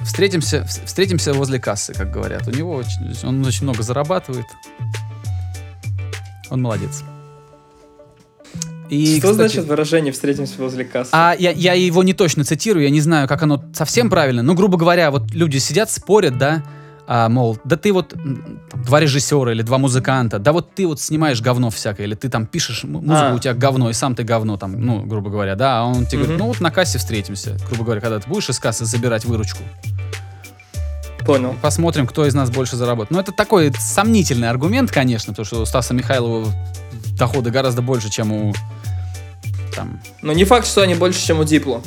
[0.00, 2.48] встретимся, вс- встретимся возле кассы, как говорят.
[2.48, 4.46] У него очень, он очень много зарабатывает.
[6.50, 7.02] Он молодец.
[8.88, 11.10] И, Что кстати, значит выражение «встретимся возле кассы»?
[11.12, 14.42] а я, я его не точно цитирую, я не знаю, как оно совсем правильно.
[14.42, 16.62] Ну, грубо говоря, вот люди сидят, спорят, да,
[17.06, 21.00] а, мол, да ты вот там, два режиссера или два музыканта, да вот ты вот
[21.02, 23.34] снимаешь говно всякое, или ты там пишешь музыку, А.
[23.34, 26.18] у тебя говно, и сам ты говно, там, ну, грубо говоря, да, а он тебе
[26.22, 26.38] говорит, Мгм.
[26.38, 29.62] ну вот на кассе встретимся, грубо говоря, когда ты будешь из кассы забирать выручку,
[31.28, 31.54] Понял.
[31.60, 33.10] посмотрим, кто из нас больше заработает.
[33.10, 36.50] Ну, это такой сомнительный аргумент, конечно, потому что у Стаса Михайлова
[37.18, 38.54] доходы гораздо больше, чем у
[39.74, 41.82] там, Но не факт, что они больше, чем у Дипло.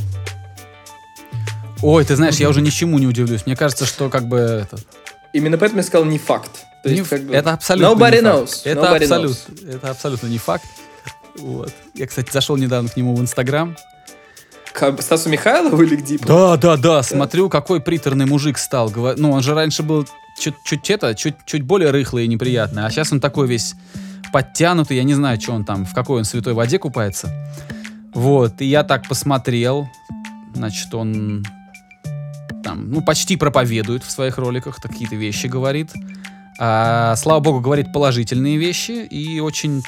[1.81, 3.45] Ой, ты знаешь, я уже ничему не удивлюсь.
[3.47, 4.77] Мне кажется, что как бы это,
[5.33, 6.51] Именно поэтому я сказал не факт.
[6.83, 8.35] То не есть, как бы, это абсолютно Nobody не факт.
[8.37, 8.61] knows.
[8.65, 9.75] Это Nobody абсолютно, knows.
[9.75, 10.65] это абсолютно не факт.
[11.39, 11.73] Вот.
[11.95, 13.75] Я, кстати, зашел недавно к нему в Инстаграм.
[14.73, 16.27] К Стасу Михайлову или к Дипло?
[16.27, 17.03] Да, да, да.
[17.03, 18.91] Смотрю, какой приторный мужик стал.
[19.17, 20.07] Ну, он же раньше был
[20.39, 23.75] чуть, чуть это, чуть, чуть более рыхлый и неприятный, а сейчас он такой весь
[24.31, 24.97] подтянутый.
[24.97, 27.29] Я не знаю, что он там, в какой он святой воде купается.
[28.13, 28.61] Вот.
[28.61, 29.87] И я так посмотрел.
[30.53, 31.45] Значит, он
[32.63, 35.91] там, ну, почти проповедует в своих роликах, какие-то вещи говорит.
[36.63, 39.81] А, слава богу, говорит положительные вещи и очень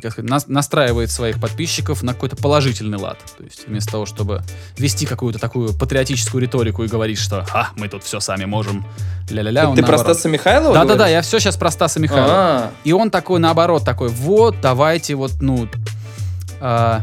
[0.00, 3.18] как сказать, нас- настраивает своих подписчиков на какой-то положительный лад.
[3.36, 4.42] То есть вместо того, чтобы
[4.78, 8.86] вести какую-то такую патриотическую риторику и говорить, что «А, мы тут все сами можем»,
[9.28, 10.00] ля-ля-ля, Ты про наоборот.
[10.16, 12.32] Стаса Михайлова Да-да-да, я все сейчас про Стаса Михайлова.
[12.32, 15.68] А, И он такой, наоборот, такой, вот, давайте вот, ну,
[16.60, 17.02] а,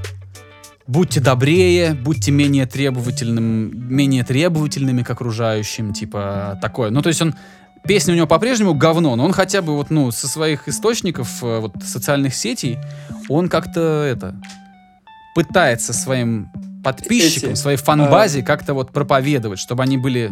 [0.88, 6.90] будьте добрее, будьте менее требовательным, менее требовательными к окружающим, типа, такое.
[6.90, 7.36] Ну, то есть он,
[7.88, 11.60] песня у него по-прежнему говно, но он хотя бы вот, ну, со своих источников, э,
[11.60, 12.78] вот, социальных сетей,
[13.30, 14.36] он как-то, это,
[15.36, 16.50] пытается своим
[16.84, 20.32] подписчикам, Эти, своей фанбазе как-то вот проповедовать, чтобы они были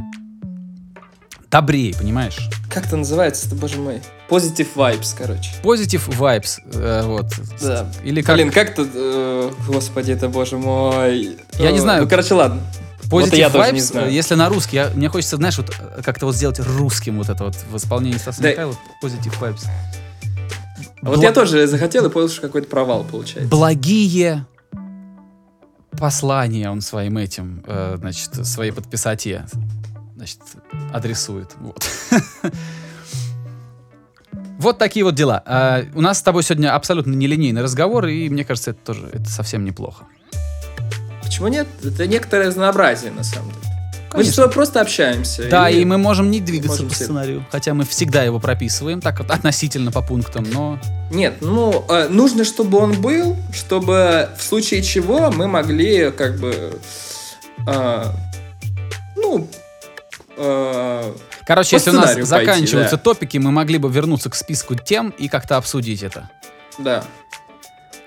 [1.51, 2.37] добрее, понимаешь?
[2.69, 4.01] как это называется-то, боже мой?
[4.29, 5.49] Positive vibes, короче.
[5.63, 7.25] Positive vibes, э, вот.
[7.61, 7.87] Да.
[8.03, 8.87] Или как Блин, как-то...
[8.93, 11.37] э, господи, это боже мой.
[11.57, 12.03] Я не Э, знаю.
[12.03, 12.61] Ну, короче, ладно.
[13.09, 16.35] Вот Positive не vibes, если на русский, я, мне хочется, знаешь, вот э, как-то вот
[16.35, 18.51] сделать русским вот это вот в исполнении Стаса Да.
[18.51, 18.77] Михайлова.
[19.03, 19.65] Positive vibes.
[21.01, 23.49] А Вот Бла- я тоже захотел и понял, что какой-то провал получается.
[23.49, 24.45] Благие
[25.97, 29.45] послания он своим этим, э, значит, своей подписоте,
[30.15, 30.39] значит,
[30.93, 31.49] адресует.
[31.59, 31.87] Вот.
[34.59, 35.41] Вот такие вот дела.
[35.45, 39.29] А, у нас с тобой сегодня абсолютно нелинейный разговор, и мне кажется, это тоже это
[39.29, 40.03] совсем неплохо.
[41.39, 41.67] Почему нет?
[41.81, 43.61] Это некоторое разнообразие, на самом деле.
[43.63, 44.33] Мы Конечно.
[44.33, 45.47] с тобой просто общаемся.
[45.49, 49.19] Да, и мы можем не двигаться можем по сценарию, хотя мы всегда его прописываем, так
[49.19, 50.77] вот относительно по пунктам, но
[51.11, 56.77] Нет, ну, э, нужно, чтобы он был, чтобы в случае чего мы могли, как бы,
[57.65, 58.03] э,
[59.15, 59.47] ну,
[60.35, 61.13] э,
[61.45, 63.01] Короче, если у нас пойти, заканчиваются да.
[63.01, 66.29] топики, мы могли бы вернуться к списку тем и как-то обсудить это.
[66.79, 67.05] да.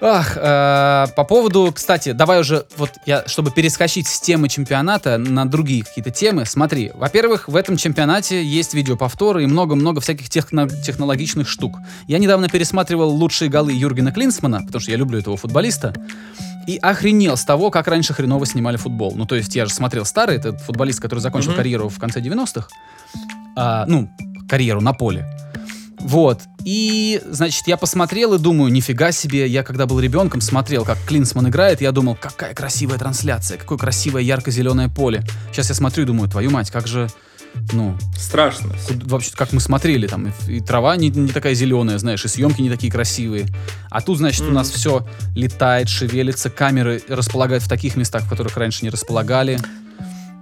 [0.04, 5.44] Ах, э, по поводу, кстати, давай уже, вот я, чтобы перескочить с темы чемпионата на
[5.44, 11.48] другие какие-то темы, смотри, во-первых, в этом чемпионате есть видеоповторы и много-много всяких техно- технологичных
[11.48, 11.78] штук.
[12.08, 15.94] Я недавно пересматривал лучшие голы Юргена Клинсмана, потому что я люблю этого футболиста,
[16.66, 19.14] и охренел с того, как раньше хреново снимали футбол.
[19.14, 21.58] Ну, то есть я же смотрел старый, это футболист, который закончил Мгм.
[21.58, 22.66] карьеру в конце 90-х,
[23.56, 24.10] а, ну,
[24.48, 25.26] карьеру на поле.
[26.02, 26.40] Вот.
[26.64, 31.48] И, значит, я посмотрел и думаю, нифига себе, я когда был ребенком смотрел, как Клинсман
[31.48, 35.24] играет, я думал, какая красивая трансляция, какое красивое ярко-зеленое поле.
[35.52, 37.08] Сейчас я смотрю и думаю, твою мать, как же,
[37.72, 38.70] ну, Страшно.
[38.88, 42.28] Куда- вообще, как мы смотрели, там, и, и трава не, не такая зеленая, знаешь, и
[42.28, 43.46] съемки не такие красивые.
[43.90, 44.54] А тут, значит, у Мгм.
[44.54, 49.58] нас все летает, шевелится, камеры располагают в таких местах, в которых раньше не располагали.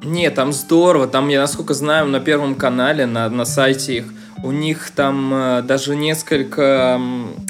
[0.04, 1.06] Не, там здорово.
[1.06, 4.04] Там, я насколько знаю, на Первом канале, на, на сайте их,
[4.42, 7.00] у них там э, даже несколько...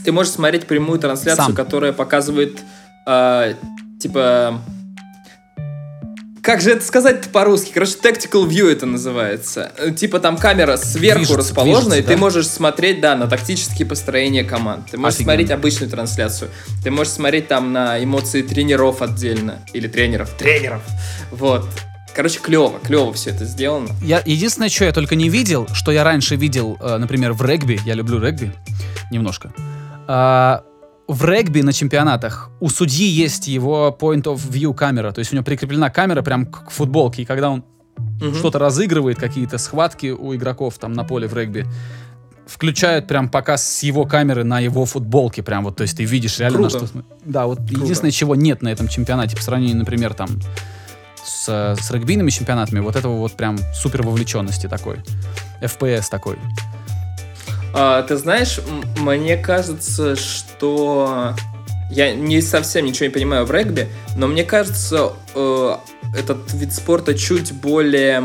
[0.05, 1.55] Ты можешь смотреть прямую трансляцию, Сам.
[1.55, 2.59] которая показывает,
[3.07, 3.55] э,
[4.01, 4.61] типа...
[6.43, 7.71] Как же это сказать по-русски?
[7.75, 9.73] Короче, tactical view это называется.
[9.77, 12.21] Э, Типа там камера сверху Движется, расположена, и движется, ты да?
[12.21, 14.90] можешь смотреть, да, на тактические построения команд.
[14.90, 15.33] Ты можешь Офигенно.
[15.33, 16.51] смотреть обычную трансляцию.
[16.83, 19.59] Ты можешь смотреть там на эмоции тренеров отдельно.
[19.75, 20.31] Или тренеров.
[20.38, 20.83] Тренеров!
[21.31, 21.66] Вот.
[22.14, 23.88] Короче, клево, клево все это сделано.
[24.03, 27.81] Я, единственное, что я только не видел, что я раньше видел, э, например, в регби,
[27.85, 28.53] я люблю регби
[29.11, 29.53] немножко,
[30.09, 30.64] А,
[31.07, 35.37] в регби на чемпионатах у судьи есть его point of view камера, то есть у
[35.37, 37.64] него прикреплена камера прям к, к футболке, и когда он
[38.20, 38.35] Мгм.
[38.35, 41.66] что-то разыгрывает, какие-то схватки у игроков там на поле в регби,
[42.46, 46.38] включают прям показ с его камеры на его футболке, прям вот, то есть ты видишь
[46.38, 46.87] реально Круто.
[46.87, 50.29] что Да, вот единственное, чего нет на этом чемпионате по сравнению, например, там
[51.25, 54.99] с, с регбийными чемпионатами, вот этого вот прям супер вовлеченности такой,
[55.63, 56.39] FPS такой.
[57.75, 58.61] А, ты знаешь,
[58.99, 61.35] мне кажется, что
[61.91, 65.77] я не совсем ничего не понимаю в регби, но мне кажется, э,
[66.17, 68.23] этот вид спорта чуть более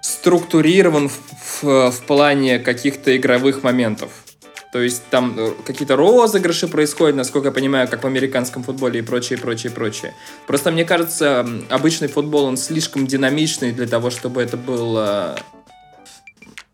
[0.00, 4.10] структурирован в, в- в плане каких-то игровых моментов.
[4.72, 9.02] То есть там э, какие-то розыгрыши происходят, насколько я понимаю, как в американском футболе и
[9.02, 10.14] прочее, прочее, прочее.
[10.46, 15.36] Просто мне кажется, обычный футбол, он слишком динамичный для того, чтобы это было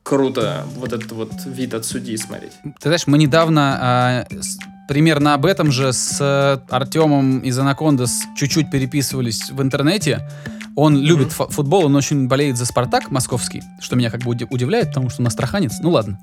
[0.03, 2.53] круто, вот этот вот вид от судьи смотреть.
[2.63, 8.23] Ты знаешь, мы недавно а, с- примерно об этом же с э, Артемом из Анакондас
[8.37, 10.29] чуть-чуть переписывались в интернете.
[10.77, 14.47] Он любит фа- футбол, он очень болеет за Спартак московский, что меня как бы уди-
[14.49, 15.79] удивляет, потому что он астраханец.
[15.81, 16.21] Ну ладно.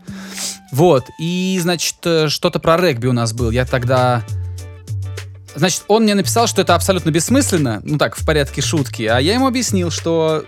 [0.71, 1.05] Вот.
[1.19, 3.49] И, значит, э, что-то про регби у нас был.
[3.49, 4.23] Я тогда...
[5.55, 9.33] Значит, он мне написал, что это абсолютно бессмысленно, ну так, в порядке шутки, а я
[9.33, 10.45] ему объяснил, что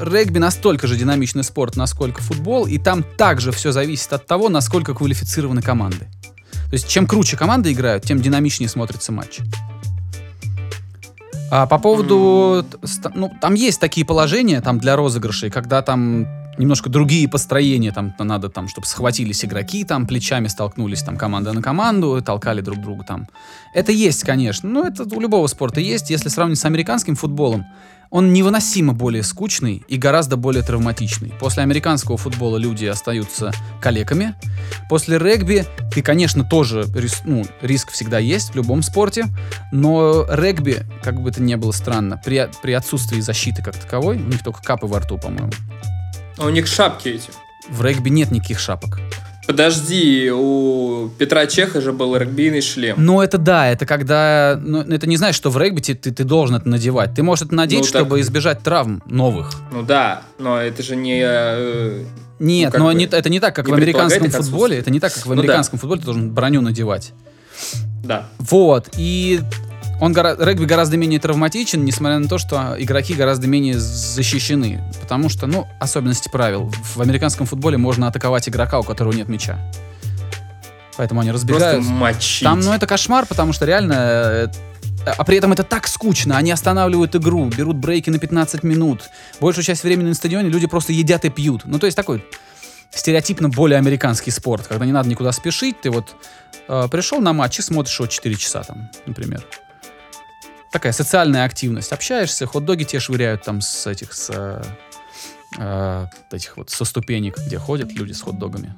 [0.00, 4.94] регби настолько же динамичный спорт, насколько футбол, и там также все зависит от того, насколько
[4.94, 6.08] квалифицированы команды.
[6.50, 9.40] То есть, чем круче команды играют, тем динамичнее смотрится матч.
[11.50, 12.64] А по поводу...
[13.14, 16.26] Ну, там есть такие положения там для розыгрышей, когда там
[16.58, 21.62] немножко другие построения, там надо, там, чтобы схватились игроки, там плечами столкнулись, там команда на
[21.62, 23.28] команду, толкали друг друга там.
[23.74, 26.10] Это есть, конечно, но это у любого спорта есть.
[26.10, 27.64] Если сравнить с американским футболом,
[28.10, 31.32] он невыносимо более скучный и гораздо более травматичный.
[31.40, 34.34] После американского футбола люди остаются калеками.
[34.88, 39.26] После регби ты, конечно, тоже рис- ну, риск всегда есть в любом спорте,
[39.72, 44.20] но регби, как бы это ни было странно, при, при отсутствии защиты как таковой, у
[44.26, 45.52] них только капы во рту, по-моему.
[46.38, 47.30] А у них шапки эти.
[47.68, 49.00] В регби нет никаких шапок.
[49.48, 52.96] Подожди, у Петра Чеха же был регбийный шлем.
[52.98, 54.60] Ну, это да, это когда...
[54.62, 57.14] Ну, это не значит, что в регби ты, ты, ты должен это надевать.
[57.14, 59.52] Ты можешь это надеть, Ну, так- чтобы избежать травм новых.
[59.72, 61.22] Ну да, но это же не...
[61.24, 62.04] э,
[62.38, 64.76] Нет, как но не- это не так, как не в американском футболе.
[64.78, 65.40] Это не так, как в Ну да.
[65.40, 67.12] американском футболе, ты должен броню надевать.
[68.04, 68.28] Да.
[68.38, 69.40] Вот, и
[70.00, 74.80] он гора- регби гораздо менее травматичен, несмотря на то, что игроки гораздо менее защищены.
[75.00, 76.72] Потому что, ну, особенности правил.
[76.94, 79.58] В американском футболе можно атаковать игрока, у которого нет мяча.
[80.96, 81.90] Поэтому они Просто разбегаются.
[81.90, 82.42] мочить.
[82.44, 83.94] Там, ну, это кошмар, потому что реально...
[83.94, 84.48] э,
[85.16, 86.36] А при этом это так скучно.
[86.36, 89.02] Они останавливают игру, берут брейки на 15 минут.
[89.40, 91.62] Большую часть времени на стадионе люди просто едят и пьют.
[91.66, 92.24] Ну, то есть такой
[92.90, 95.80] стереотипно более американский спорт, когда не надо никуда спешить.
[95.80, 96.16] Ты вот
[96.68, 99.44] э, пришел на матч и смотришь его 4 часа там, например.
[100.72, 101.92] Такая социальная активность.
[101.92, 104.62] Общаешься, хот-доги тебе швыряют там с этих, с э,
[105.58, 108.74] э, этих вот со ступенек, где ходят люди с хот-догами.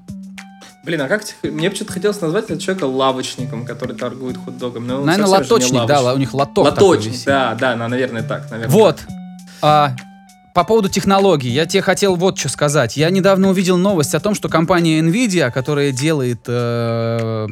[0.85, 4.87] Блин, а как тебе- Мне почему-то хотелось назвать этого человека лавочником, который торгует хот-догом.
[4.87, 8.51] но Наверное, лоточник, да, у них лоток Лоточник, да, да, наверное, так.
[8.51, 8.97] Наверное, Вот.
[8.99, 9.09] так.
[9.63, 9.97] А,
[10.55, 12.97] по поводу технологий, я тебе хотел вот что сказать.
[12.97, 17.47] Я недавно увидел новость о том, что компания Nvidia, которая делает э,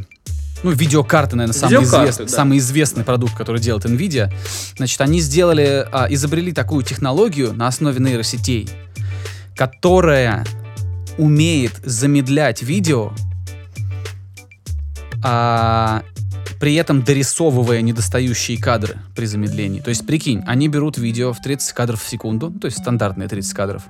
[0.63, 2.33] ну, видеокарты, наверное, самый, Видеокарты, известный, да.
[2.33, 4.33] самый известный продукт, который делает Nvidia,
[4.77, 8.69] значит, они сделали, а, изобрели такую технологию на основе нейросетей,
[9.57, 10.45] которая
[11.17, 13.13] умеет замедлять видео,
[15.23, 16.03] а,
[16.61, 19.81] при этом дорисовывая недостающие кадры при замедлении.
[19.81, 23.29] То есть, прикинь, они берут видео в 30 кадров в секунду, ну, то есть стандартные
[23.29, 23.85] 30 кадров,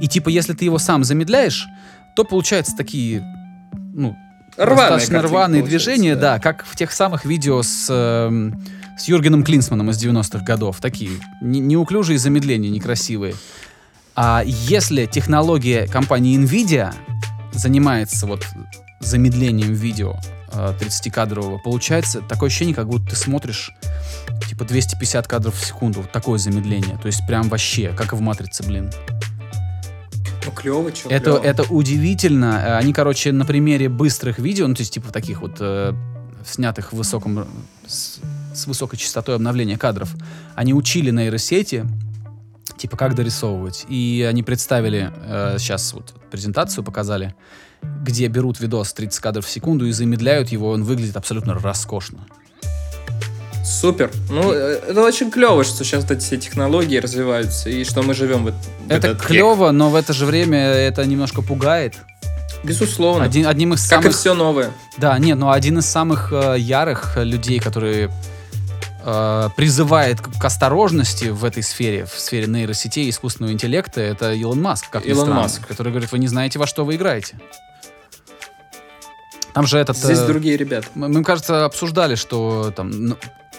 [0.00, 1.66] и типа, если ты его сам замедляешь,
[2.14, 3.24] то получаются такие,
[3.92, 4.16] ну,
[4.56, 6.38] Рваная достаточно рваные движения, да.
[6.38, 8.62] как в тех самых видео с, эм,
[8.96, 10.80] с Юргеном Клинсманом из 90-х годов.
[10.80, 13.34] Такие не- неуклюжие замедления, некрасивые.
[14.14, 16.94] А если технология компании Nvidia
[17.52, 18.46] занимается вот
[19.00, 20.16] замедлением видео
[20.52, 23.72] э, 30-кадрового, получается такое ощущение, как будто ты смотришь
[24.48, 26.02] типа 250 кадров в секунду.
[26.02, 26.96] Вот такое замедление.
[27.02, 28.92] То есть прям вообще, как и в «Матрице», блин.
[30.46, 32.62] Ну, клево, что Это, это удивительно.
[32.64, 35.92] Э, Они, короче, на примере быстрых видео, ну, то есть, типа, таких вот э,
[36.44, 37.46] снятых в высоком,
[37.86, 38.20] с,
[38.54, 40.14] с высокой частотой обновления кадров,
[40.54, 41.86] они учили нейросети,
[42.76, 43.86] типа, как дорисовывать.
[43.88, 47.34] И они представили, э, сейчас вот презентацию показали,
[48.02, 52.26] где берут видос 30 кадров в секунду и замедляют его, он выглядит абсолютно роскошно.
[53.64, 54.10] Супер.
[54.28, 58.44] Ну, э, это очень клево, что сейчас эти все технологии развиваются, и что мы живем
[58.44, 58.54] в, в
[58.88, 59.26] Это этот век.
[59.26, 61.94] клево, но в это же время это немножко пугает.
[62.62, 63.24] Безусловно.
[63.24, 64.06] Один, одним из как самых...
[64.06, 64.70] и все новое.
[64.98, 68.10] Да, нет, но один из самых э, ярых э, людей, которые
[69.02, 74.62] э, призывает к, осторожности в этой сфере, в сфере нейросетей и искусственного интеллекта, это Илон
[74.62, 75.66] Маск, как Илон странно, Маск.
[75.66, 77.36] который говорит, вы не знаете, во что вы играете.
[79.52, 79.96] Там же этот...
[79.96, 80.88] Здесь э, другие ребята.
[80.94, 83.16] мы, мы, кажется, обсуждали, что там ну,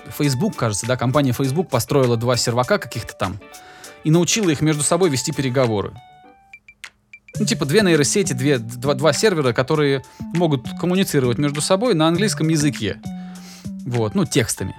[0.10, 3.40] Facebook, кажется, да, компания Facebook построила два сервака каких-то там
[4.04, 5.94] и научила их между собой вести переговоры.
[7.38, 10.04] Ну, типа две нейросети, две, два, два сервера, которые
[10.36, 13.02] могут коммуницировать между собой на английском языке.
[13.86, 14.76] Вот, ну, текстами.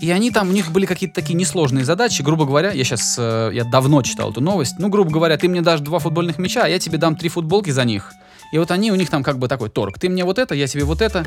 [0.00, 2.22] И они там, у них были какие-то такие несложные задачи.
[2.22, 4.76] Грубо говоря, я сейчас, я давно читал эту новость.
[4.78, 7.68] Ну, грубо говоря, ты мне дашь два футбольных мяча, а я тебе дам три футболки
[7.68, 8.14] за них.
[8.52, 9.98] И вот они, у них там как бы такой торг.
[9.98, 11.26] Ты мне вот это, я тебе вот это.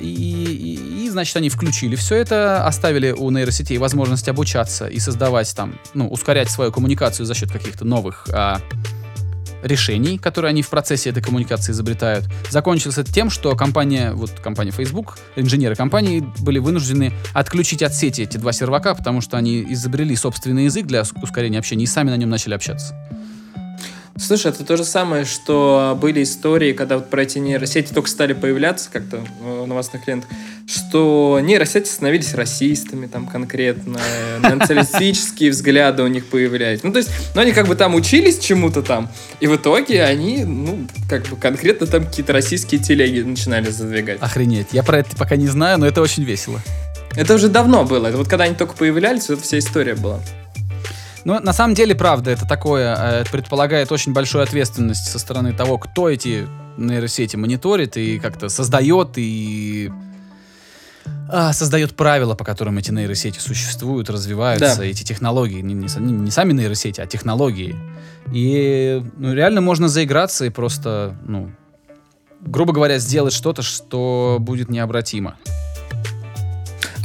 [0.00, 5.54] И, и- и, значит, они включили все это, оставили у нейросетей возможность обучаться и создавать
[5.56, 8.60] там, ну, ускорять свою коммуникацию за счет каких-то новых а,
[9.62, 12.26] решений, которые они в процессе этой коммуникации изобретают.
[12.50, 18.22] Закончилось это тем, что компания, вот компания Facebook, инженеры компании были вынуждены отключить от сети
[18.22, 22.10] эти два сервака, потому что они изобрели собственный язык для ус- ускорения общения и сами
[22.10, 22.94] на нем начали общаться.
[24.18, 28.32] Слушай, это то же самое, что были истории, когда вот про эти нейросети только стали
[28.32, 30.30] появляться как-то в новостных лентах,
[30.66, 34.00] что нейросети становились расистами там конкретно,
[34.40, 36.82] националистические взгляды у них появлялись.
[36.82, 39.10] Ну, то есть, ну, они как бы там учились чему-то там,
[39.40, 44.18] и в итоге они, ну, как бы конкретно там какие-то российские телеги начинали задвигать.
[44.22, 44.68] Охренеть.
[44.72, 46.60] Я про это пока не знаю, но это очень весело.
[47.14, 48.08] Это уже давно было.
[48.08, 50.20] Это вот когда они только появлялись, вот вся история была.
[51.26, 55.52] Ну, на самом деле, правда, это такое, э, это предполагает очень большую ответственность со стороны
[55.52, 56.46] того, кто эти
[56.76, 59.90] нейросети мониторит и как-то создает и
[61.28, 64.84] а, создает правила, по которым эти нейросети существуют, развиваются, Да.
[64.84, 67.74] эти технологии, не, не- не сами нейросети, а технологии.
[68.32, 71.50] И ну, реально можно заиграться и просто, ну,
[72.40, 75.34] грубо говоря, сделать что-то, что будет необратимо.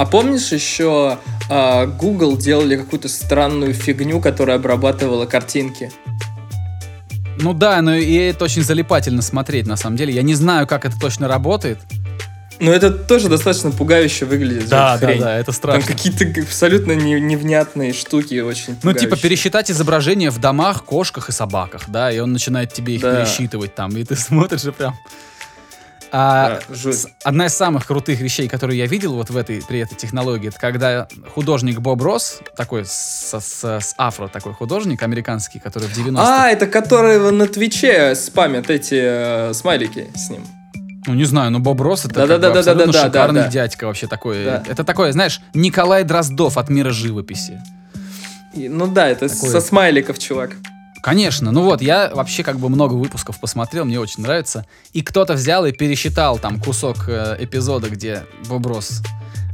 [0.01, 5.91] А помнишь еще а, Google делали какую-то странную фигню, которая обрабатывала картинки?
[7.37, 10.11] Ну да, но и это очень залипательно смотреть, на самом деле.
[10.11, 11.77] Я не знаю, как это точно работает.
[12.59, 14.69] Но это тоже достаточно пугающе выглядит.
[14.69, 15.83] Да, да, да, это Там страшно.
[15.95, 19.21] какие-то абсолютно не- невнятные штуки очень Ну, типа пугающие.
[19.29, 23.17] пересчитать изображения в домах, кошках и собаках, да, и он начинает тебе их Да.
[23.23, 24.95] пересчитывать там, и ты смотришь и прям...
[26.13, 26.95] А, Да, жуть.
[26.95, 30.49] с- одна из самых крутых вещей, которые я видел вот в этой, при этой технологии,
[30.49, 35.97] это когда художник Боб Росс, такой с, с- с афро такой художник американский, который в
[35.97, 36.43] 90-х...
[36.45, 40.43] А, это который на Твиче спамят эти э, смайлики с ним.
[41.07, 43.47] Ну, не знаю, но Боб Росс это как бы Да-да-да-да-да-да-да, абсолютно шикарный да.
[43.47, 44.43] дядька вообще такой.
[44.45, 44.63] Да.
[44.67, 47.59] Это такой, знаешь, Николай Дроздов от мира живописи.
[48.53, 50.51] И- ну да, это Такой- со смайликов, чувак.
[51.01, 54.65] Конечно, ну вот, я вообще как бы много выпусков посмотрел, мне очень нравится.
[54.93, 59.01] И кто-то взял и пересчитал там кусок э, эпизода, где Боб Росс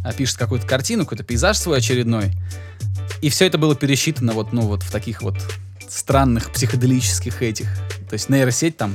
[0.05, 2.31] э, пишет какую-то картину, какой-то пейзаж свой очередной.
[3.21, 5.37] И все это было пересчитано вот, ну вот в таких вот
[5.87, 7.67] странных психоделических этих.
[8.09, 8.93] То есть нейросеть там.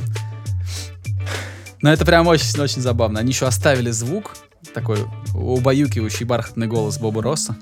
[1.80, 3.18] Но это прям очень-очень забавно.
[3.18, 4.36] Они еще оставили звук,
[4.74, 4.98] такой
[5.34, 7.56] убаюкивающий бархатный голос Боба Росса.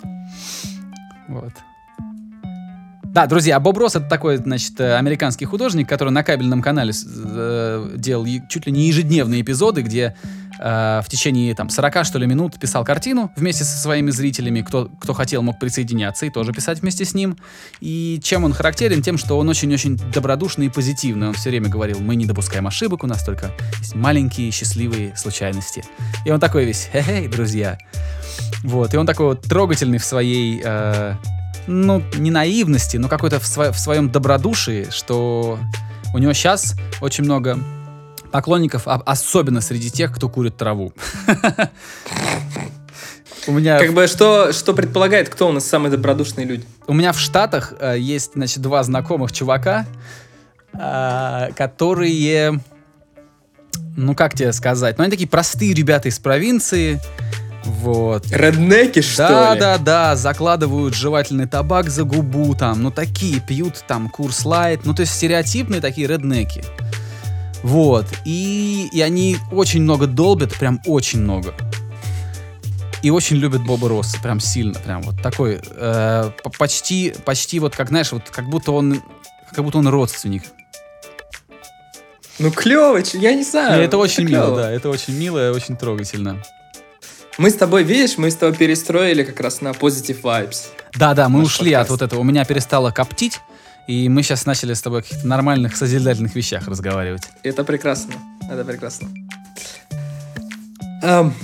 [1.29, 1.53] Вот.
[3.13, 7.95] Да, друзья, Боб Росс это такой, значит, э, американский художник, который на кабельном канале э,
[7.97, 10.15] делал чуть ли не ежедневные эпизоды, где
[10.61, 14.61] э, в течение там 40 что ли минут писал картину вместе со своими зрителями.
[14.61, 17.37] Кто, кто хотел, мог присоединяться и тоже писать вместе с ним.
[17.81, 19.03] И чем он характерен?
[19.03, 21.27] Тем, что он очень-очень добродушный и позитивный.
[21.27, 23.51] Он все время говорил, мы не допускаем ошибок, у нас только
[23.81, 25.83] есть маленькие счастливые случайности.
[26.25, 27.77] И он такой весь, хе-хей, друзья.
[28.63, 31.15] Вот, и он такой вот трогательный в своей, э,
[31.67, 35.59] ну, не наивности, но какой-то в, сво- в своем добродушии, что
[36.15, 37.59] у него сейчас очень много
[38.33, 40.93] поклонников, а- особенно среди тех, кто курит траву.
[43.47, 46.65] У меня, Как бы что, что предполагает, кто у нас самые добродушные люди?
[46.87, 49.87] у меня в Штатах э, есть, значит, два знакомых чувака,
[50.75, 52.61] э, которые,
[53.97, 57.01] ну как тебе сказать, ну они такие простые ребята из провинции,
[57.65, 58.27] вот.
[58.31, 59.61] Реднеки, что да, ли?
[59.61, 64.95] да, да, закладывают жевательный табак за губу, там, ну такие пьют там курс лайт, ну
[64.95, 66.65] то есть стереотипные такие реднеки.
[67.63, 71.55] Вот, и, и они очень много долбят, прям очень много.
[73.03, 77.75] И очень любят Боба Росса, прям сильно, прям вот такой, э, по- почти, почти вот
[77.75, 79.03] как, знаешь, вот как будто он,
[79.55, 80.43] как будто он родственник.
[82.39, 83.83] Ну клево, я не И знаю.
[83.83, 84.57] это очень мило, клёво.
[84.63, 86.43] да, это очень мило и очень трогательно.
[87.39, 90.67] Мы с тобой, видишь, мы с тобой перестроили как раз на positive vibes.
[90.95, 91.91] Да-да, мы ушли от подкаст.
[91.91, 92.21] вот этого.
[92.21, 93.41] У меня перестало коптить,
[93.87, 97.23] и мы сейчас начали с тобой о каких-то нормальных, созидательных вещах разговаривать.
[97.43, 98.15] Это прекрасно.
[98.51, 99.09] Это прекрасно.
[101.03, 101.35] Эм,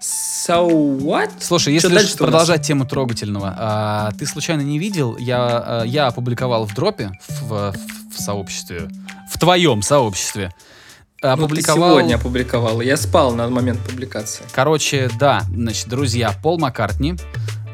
[0.00, 1.30] so what?
[1.40, 5.16] Слушай, если дальше продолжать тему трогательного, а, ты случайно не видел?
[5.16, 7.74] Я, а, я опубликовал в дропе в,
[8.14, 8.88] в сообществе,
[9.30, 10.52] в твоем сообществе.
[11.20, 11.90] Ну, ты Опубликовал.
[11.90, 12.80] сегодня опубликовал.
[12.80, 14.44] Я спал на момент публикации.
[14.52, 17.16] Короче, да, значит, друзья, Пол Маккартни,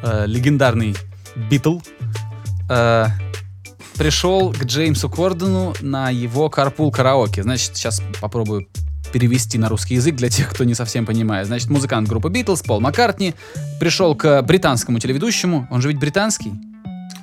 [0.03, 0.97] э, легендарный
[1.37, 1.81] Битл,
[2.71, 3.07] э,
[3.99, 7.43] пришел к Джеймсу Кордону на его карпул караоке.
[7.43, 8.67] Значит, сейчас попробую
[9.13, 11.47] перевести на русский язык для тех, кто не совсем понимает.
[11.47, 13.35] Значит, музыкант группы Битлз, Пол Маккартни,
[13.79, 16.55] пришел к британскому телеведущему, он же ведь британский,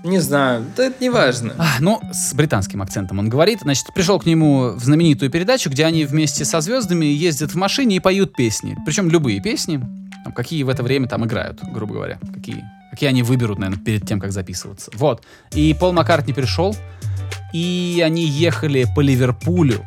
[0.04, 1.54] Не знаю, да это не важно.
[1.60, 3.60] а, ну, с британским акцентом он говорит.
[3.62, 7.98] Значит, пришел к нему в знаменитую передачу, где они вместе со звездами ездят в машине
[7.98, 8.76] и поют песни.
[8.86, 9.80] Причем любые песни,
[10.24, 12.20] там, какие в это время там играют, грубо говоря.
[12.34, 14.90] Какие, какие они выберут, наверное, перед тем, как записываться.
[14.96, 15.24] Вот.
[15.54, 16.76] И Пол Маккартни пришел,
[17.54, 19.86] и они ехали по Ливерпулю.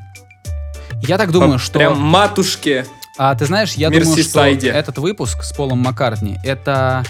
[1.02, 1.78] Я так думаю, что...
[1.78, 2.86] Прям матушке.
[3.18, 7.04] А ты знаешь, я думаю, что этот выпуск с Полом Маккартни это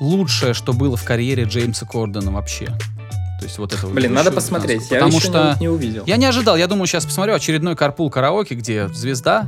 [0.00, 2.66] лучшее, что было в карьере Джеймса Кордона вообще.
[2.66, 4.90] То есть вот это Блин, надо посмотреть.
[4.90, 6.04] Я Потому еще что не, увидел.
[6.06, 6.56] я не ожидал.
[6.56, 9.46] Я думаю, сейчас посмотрю очередной карпул караоке, где звезда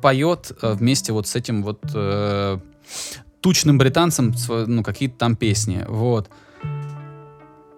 [0.00, 2.58] поет э, вместе вот с этим вот э,
[3.40, 5.84] тучным британцем ну какие-то там песни.
[5.88, 6.30] Вот.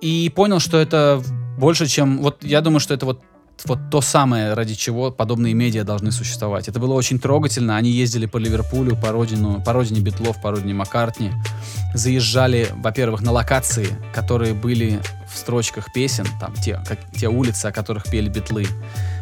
[0.01, 1.23] И понял, что это
[1.57, 2.19] больше, чем...
[2.19, 3.23] Вот я думаю, что это вот
[3.65, 6.69] вот то самое, ради чего подобные медиа должны существовать.
[6.69, 7.77] Это было очень трогательно.
[7.77, 11.33] Они ездили по Ливерпулю, по, родину, по родине Битлов, по родине Маккартни.
[11.95, 15.01] Заезжали, во-первых, на локации, которые были
[15.33, 18.67] в строчках песен, там те, как, те улицы, о которых пели Битлы.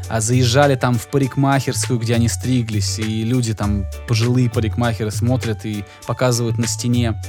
[0.09, 5.85] А заезжали там в парикмахерскую, где они стриглись, и люди там, пожилые парикмахеры, смотрят и
[6.07, 7.23] показывают на стене,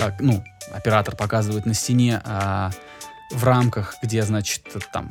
[0.00, 2.70] а, ну, оператор показывает на стене а,
[3.32, 5.08] в рамках, где, значит, там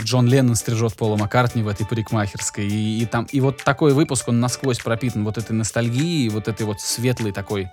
[0.00, 2.66] Джон Леннон стрижет Пола Маккартни в этой парикмахерской.
[2.66, 6.64] И, и там, и вот такой выпуск, он насквозь пропитан вот этой ностальгией, вот этой
[6.66, 7.68] вот светлой такой...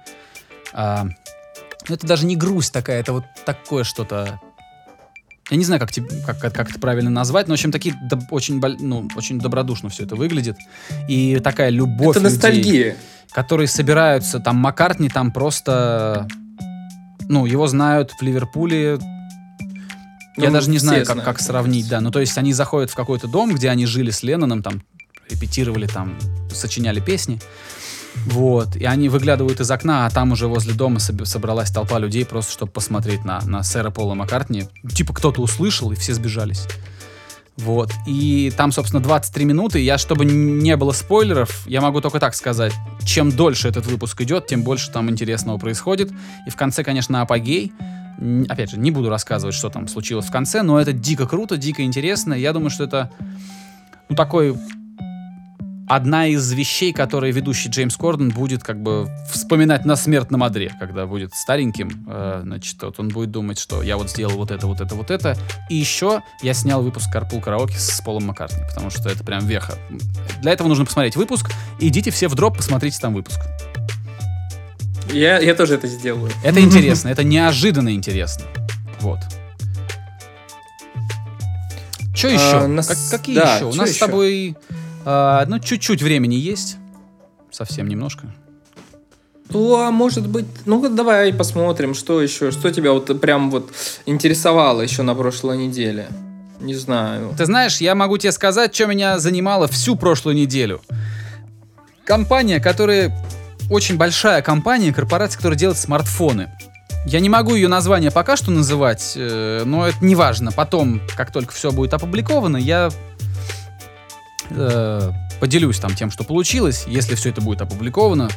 [0.73, 1.05] а,
[1.88, 4.39] ну, это даже не грусть такая, это вот такое что-то...
[5.51, 7.93] Я не знаю, как, тебе- как, как, как это правильно назвать, но, в общем, такие
[8.11, 10.57] доб- очень, ну, очень добродушно все это выглядит.
[11.07, 12.97] И такая любовь Это людей, ностальгия.
[13.31, 16.27] которые собираются, там Маккартни там просто...
[17.27, 18.99] Ну, его знают в Ливерпуле
[20.38, 22.01] я Ну, даже не знаю, как, как сравнить, да.
[22.01, 24.83] Ну, то есть они заходят в какой-то дом, где они жили с Ленноном, там,
[25.29, 26.17] репетировали, там,
[26.53, 27.39] сочиняли песни.
[28.25, 28.75] Вот.
[28.75, 32.51] И они выглядывают из окна, а там уже возле дома соб- собралась толпа людей просто,
[32.53, 34.67] чтобы посмотреть на, на сэра Пола Маккартни.
[34.93, 36.65] Типа кто-то услышал, и все сбежались.
[37.57, 37.91] Вот.
[38.05, 39.79] И там, собственно, 23 минуты.
[39.79, 42.73] Я, чтобы не было спойлеров, я могу только так сказать.
[43.05, 46.11] Чем дольше этот выпуск идет, тем больше там интересного происходит.
[46.47, 47.71] И в конце, конечно, апогей.
[48.49, 51.84] Опять же, не буду рассказывать, что там случилось в конце, но это дико круто, дико
[51.84, 52.34] интересно.
[52.34, 53.11] Я думаю, что это
[54.09, 54.55] ну, такой
[55.88, 61.05] одна из вещей, которые ведущий Джеймс Кордон будет как бы вспоминать на смертном одре, когда
[61.05, 64.82] будет стареньким, э, значит, вот он будет думать, что я вот сделал вот это, вот
[64.82, 65.38] это, вот это.
[65.70, 69.76] И еще я снял выпуск Карпул Караоке с Полом Маккартни, потому что это прям веха.
[70.41, 71.51] Для этого нужно посмотреть выпуск.
[71.80, 73.39] Идите все в дроп, посмотрите там выпуск.
[75.12, 76.32] Я, я тоже это сделаю.
[76.43, 78.45] Это интересно, это неожиданно интересно.
[79.01, 79.20] Вот.
[82.16, 82.58] Что еще?
[82.58, 83.66] А, нас- Как- какие да, еще?
[83.66, 84.06] У нас с ещё?
[84.06, 84.58] тобой,
[85.03, 86.78] а, ну, чуть-чуть времени есть.
[87.51, 88.34] Совсем немножко.
[89.49, 90.45] Ну, а может быть...
[90.66, 93.72] Ну, давай посмотрим, что еще, что тебя вот прям вот
[94.06, 96.08] интересовало еще на прошлой неделе.
[96.60, 97.34] Не знаю.
[97.38, 100.82] Ты знаешь, я могу тебе сказать, что меня занимало всю прошлую неделю.
[102.06, 103.16] Компания, которая...
[103.70, 106.49] Очень большая компания, корпорация, которая делает смартфоны.
[107.05, 110.51] Я не могу ее название пока что называть, э, но это не важно.
[110.51, 112.89] Потом, как только все будет опубликовано, я
[114.49, 118.30] э, поделюсь там тем, что получилось, если все это будет опубликовано.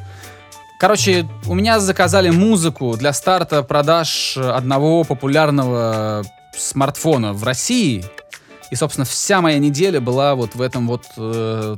[0.78, 6.24] Короче, у меня заказали музыку для старта продаж одного популярного
[6.56, 8.04] смартфона в России.
[8.70, 11.76] И, собственно, вся моя неделя была вот в этом вот э,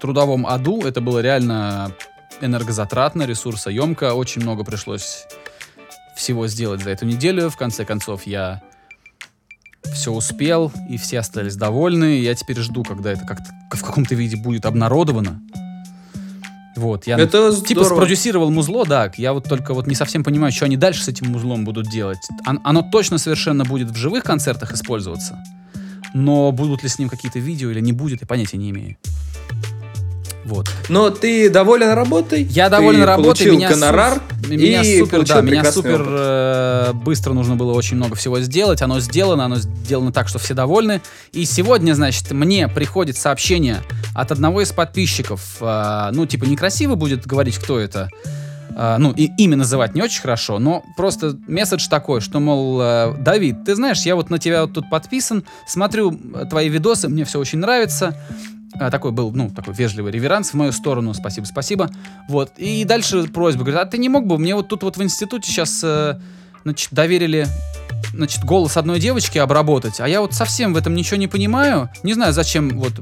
[0.00, 0.82] трудовом аду.
[0.86, 1.92] Это было реально
[2.40, 4.14] энергозатратно, ресурсоемко.
[4.14, 5.24] Очень много пришлось
[6.16, 7.50] всего сделать за эту неделю.
[7.50, 8.62] В конце концов, я
[9.92, 12.18] все успел, и все остались довольны.
[12.20, 13.44] Я теперь жду, когда это как-то
[13.76, 15.40] в каком-то виде будет обнародовано.
[16.76, 18.00] Вот, я Это типа здорово.
[18.00, 19.10] спродюсировал музло, да.
[19.16, 22.18] Я вот только вот не совсем понимаю, что они дальше с этим музлом будут делать.
[22.46, 25.42] Он- оно точно совершенно будет в живых концертах использоваться.
[26.12, 28.96] Но будут ли с ним какие-то видео или не будет, я понятия не имею.
[30.46, 30.70] Вот.
[30.88, 32.44] Но ты доволен работой?
[32.44, 36.06] Я Ты доволен работой, получил меня, гонорар су- меня и супер, получил да, меня супер
[36.08, 38.80] э, быстро нужно было очень много всего сделать.
[38.80, 41.02] Оно сделано, оно сделано так, что все довольны.
[41.32, 43.78] И сегодня, значит, мне приходит сообщение
[44.14, 45.56] от одного из подписчиков.
[45.60, 48.08] э, ну, типа, некрасиво будет говорить, кто это.
[48.76, 53.14] Э, ну, и имя называть не очень хорошо, но просто месседж такой, что, мол, э,
[53.18, 56.16] Давид, ты знаешь, я вот на тебя вот тут подписан, смотрю
[56.48, 58.16] твои видосы, мне все очень нравится.
[58.80, 61.90] А, такой был, ну, такой вежливый реверанс в мою сторону, спасибо, спасибо.
[62.28, 65.02] Вот, и дальше просьба, говорит, а ты не мог бы, мне вот тут вот в
[65.02, 65.84] институте сейчас,
[66.64, 67.46] значит, доверили,
[68.12, 72.14] значит, голос одной девочки обработать, а я вот совсем в этом ничего не понимаю, не
[72.14, 72.92] знаю, зачем вот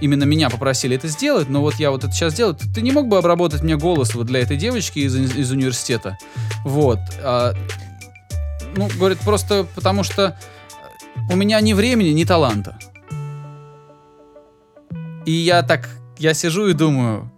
[0.00, 3.08] именно меня попросили это сделать, но вот я вот это сейчас делаю, ты не мог
[3.08, 6.18] бы обработать мне голос вот для этой девочки из, из университета?
[6.64, 6.98] Вот.
[7.22, 7.54] а,
[8.76, 10.36] ну, говорит, просто потому что
[11.30, 12.78] у меня ни времени, ни таланта.
[15.24, 17.30] И я так, я сижу и думаю,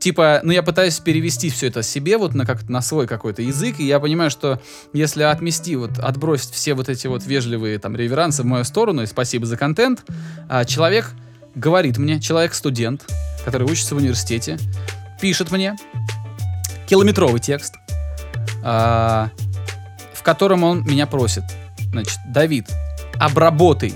[0.00, 3.78] типа, ну я пытаюсь перевести все это себе вот на как на свой какой-то язык,
[3.78, 4.60] и я понимаю, что
[4.92, 9.06] если отмести вот, отбросить все вот эти вот вежливые там реверансы в мою сторону, и
[9.06, 10.04] спасибо за контент,
[10.48, 11.10] а, человек
[11.54, 13.06] говорит мне, человек-студент,
[13.44, 14.58] который учится в университете,
[15.20, 15.76] пишет мне
[16.88, 17.74] километровый текст,
[18.64, 19.30] а,
[20.14, 21.44] в котором он меня просит,
[21.92, 22.66] значит, Давид,
[23.18, 23.94] обработай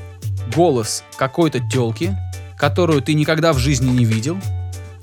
[0.54, 2.16] голос какой-то телки,
[2.56, 4.38] которую ты никогда в жизни не видел.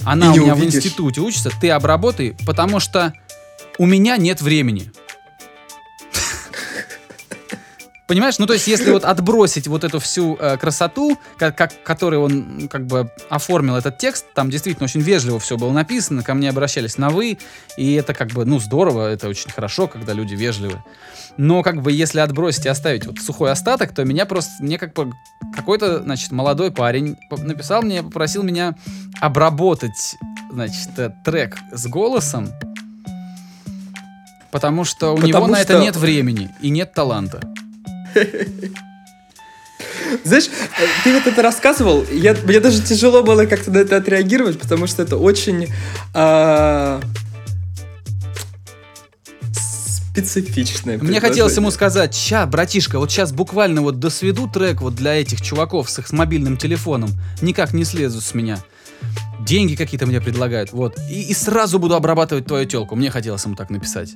[0.03, 0.75] Она И у не меня в увидишь.
[0.77, 3.13] институте учится, ты обработай, потому что
[3.77, 4.91] у меня нет времени.
[8.11, 12.19] Понимаешь, ну то есть, если вот отбросить вот эту всю э, красоту, как, как, которой
[12.19, 16.49] он как бы оформил этот текст, там действительно очень вежливо все было написано, ко мне
[16.49, 17.37] обращались на вы,
[17.77, 20.83] и это как бы, ну здорово, это очень хорошо, когда люди вежливы.
[21.37, 24.93] Но как бы если отбросить и оставить вот сухой остаток, то меня просто, мне как
[24.93, 25.13] бы
[25.55, 28.75] какой-то, значит, молодой парень написал мне, попросил меня
[29.21, 30.17] обработать,
[30.51, 32.49] значит, э, трек с голосом,
[34.51, 37.39] потому что у Потому него на это что- нет времени и нет таланта.
[40.23, 44.59] Знаешь, э, ты вот это рассказывал, я, мне даже тяжело было как-то на это отреагировать,
[44.59, 45.67] потому что это очень
[46.13, 47.01] а,
[50.11, 50.97] специфичное.
[50.97, 55.41] Мне хотелось ему сказать, ща, братишка, вот сейчас буквально вот досведу трек вот для этих
[55.41, 57.11] чуваков с их мобильным телефоном.
[57.41, 58.59] Никак не слезут с меня.
[59.39, 60.99] Деньги какие-то мне предлагают, вот.
[61.09, 62.95] И, и сразу буду обрабатывать твою телку.
[62.95, 64.13] Мне хотелось ему так написать.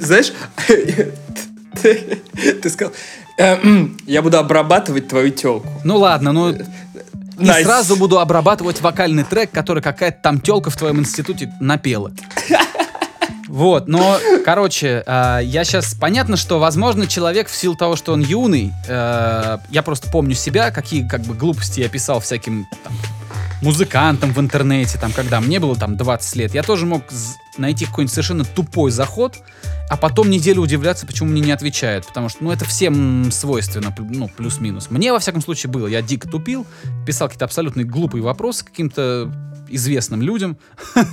[0.00, 0.32] Знаешь,
[2.62, 2.92] ты, сказал,
[3.36, 5.68] «Э, м, я буду обрабатывать твою телку.
[5.84, 6.50] Ну ладно, ну...
[6.50, 12.12] И сразу буду обрабатывать вокальный трек, который какая-то там телка в твоем институте напела.
[13.48, 15.94] Вот, но, короче, а, я сейчас...
[15.94, 20.70] Понятно, что, возможно, человек в силу того, что он юный, э, я просто помню себя,
[20.70, 22.92] какие как бы глупости я писал всяким там,
[23.62, 27.02] музыкантам в интернете, там, когда мне было там 20 лет, я тоже мог
[27.58, 29.36] найти какой-нибудь совершенно тупой заход,
[29.90, 32.06] а потом неделю удивляться, почему мне не отвечают.
[32.06, 34.90] Потому что, ну, это всем свойственно, ну, плюс-минус.
[34.90, 35.86] Мне, во всяком случае, было.
[35.86, 36.66] Я дико тупил,
[37.06, 39.32] писал какие-то абсолютно глупые вопросы каким-то
[39.68, 40.58] известным людям.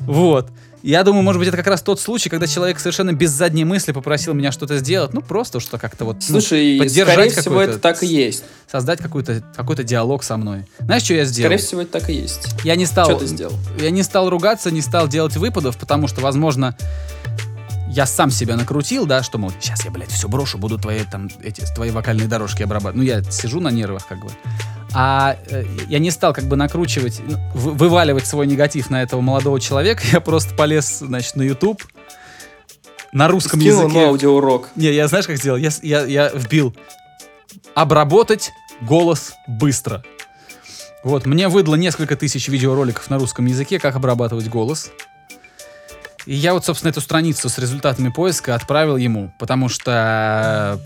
[0.00, 0.50] Вот.
[0.86, 3.92] Я думаю, может быть, это как раз тот случай, когда человек совершенно без задней мысли
[3.92, 5.14] попросил меня что-то сделать.
[5.14, 6.16] Ну, просто что как-то вот...
[6.28, 8.44] ну, Слушай, поддержать скорее всего, это так и есть.
[8.70, 10.66] Создать какой-то какой диалог со мной.
[10.80, 11.48] Знаешь, что я сделал?
[11.48, 12.48] Скорее всего, это так и есть.
[12.64, 13.06] Я не стал...
[13.06, 13.54] Что ты сделал?
[13.80, 16.76] Я не стал ругаться, не стал делать выпадов, потому что, возможно,
[17.88, 21.30] я сам себя накрутил, да, что, мол, сейчас я, блядь, все брошу, буду твои, там,
[21.42, 22.96] эти, твои вокальные дорожки обрабатывать.
[22.96, 24.30] Ну, я сижу на нервах, как бы.
[24.94, 29.20] А э, я не стал как бы накручивать, ну, вы- вываливать свой негатив на этого
[29.20, 30.02] молодого человека.
[30.12, 31.82] Я просто полез, значит, на YouTube,
[33.12, 33.98] на русском Скинул языке.
[34.00, 34.68] ему аудиоурок.
[34.76, 35.56] Не, я знаешь, как сделал?
[35.58, 36.74] Я, я, я вбил
[37.74, 40.02] обработать голос быстро.
[41.02, 44.90] Вот, мне выдало несколько тысяч видеороликов на русском языке, как обрабатывать голос.
[46.26, 50.80] И я вот, собственно, эту страницу с результатами поиска отправил ему, потому что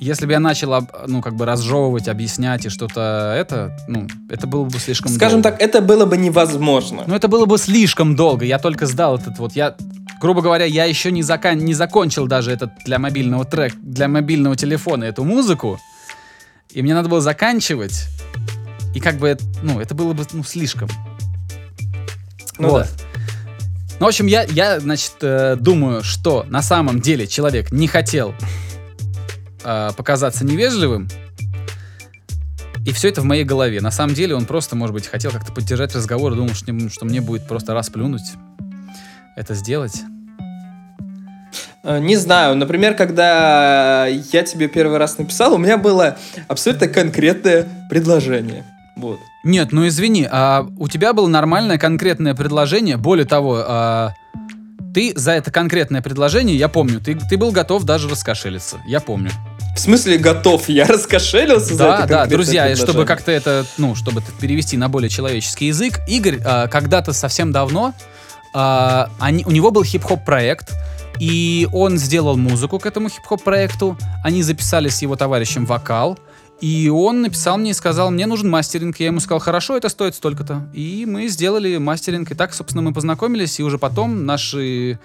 [0.00, 4.64] Если бы я начал, ну, как бы разжевывать, объяснять и что-то это, ну, это было
[4.64, 5.58] бы слишком Скажем долго.
[5.58, 7.04] так, это было бы невозможно.
[7.06, 8.46] Ну, это было бы слишком долго.
[8.46, 9.52] Я только сдал этот вот.
[9.52, 9.76] Я,
[10.18, 11.58] грубо говоря, я еще не, закан...
[11.58, 15.78] не закончил даже этот для мобильного трек, для мобильного телефона эту музыку.
[16.70, 18.06] И мне надо было заканчивать.
[18.94, 20.88] И как бы, ну, это было бы, ну, слишком.
[22.58, 22.86] Ну вот.
[22.86, 23.04] да.
[23.98, 28.34] Ну, в общем, я, я значит, э, думаю, что на самом деле человек не хотел
[29.64, 31.08] э, показаться невежливым,
[32.86, 33.80] и все это в моей голове.
[33.80, 37.04] На самом деле он просто, может быть, хотел как-то поддержать разговор, и думал, что, что
[37.04, 38.32] мне будет просто расплюнуть
[39.36, 40.02] это сделать.
[41.82, 47.66] Э, Не знаю, например, когда я тебе первый раз написал, у меня было абсолютно конкретное
[47.88, 48.64] предложение.
[48.96, 49.18] Вот.
[49.44, 52.98] Нет, ну извини, а у тебя было нормальное конкретное предложение.
[52.98, 54.10] Более того, а,
[54.92, 58.78] ты за это конкретное предложение, я помню, ты, ты был готов даже раскошелиться.
[58.86, 59.30] Я помню.
[59.74, 60.68] В смысле готов?
[60.68, 64.88] Я раскошелился за Да, это да, друзья, чтобы как-то это, ну, чтобы это перевести на
[64.88, 67.94] более человеческий язык, Игорь а, когда-то совсем давно,
[68.52, 70.72] а, они, у него был хип-хоп проект,
[71.18, 76.18] и он сделал музыку к этому хип-хоп проекту, они записали с его товарищем вокал,
[76.60, 78.98] и он написал мне и сказал, мне нужен мастеринг.
[79.00, 80.68] Я ему сказал, хорошо, это стоит столько-то.
[80.74, 82.30] И мы сделали мастеринг.
[82.30, 83.58] И так, собственно, мы познакомились.
[83.58, 84.98] И уже потом наши,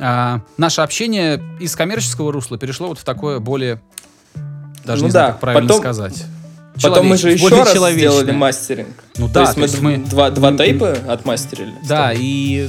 [0.00, 3.80] а, наше общение из коммерческого русла перешло вот в такое более...
[4.84, 6.24] Даже Ну не знаю, да, как правильно потом- сказать.
[6.82, 9.02] Потом мы же еще раз сделали мастеринг.
[9.16, 9.96] Ну То да, есть то мы, есть мы...
[9.98, 11.72] два, два м, тейпа отмастерили.
[11.88, 12.68] Да, и,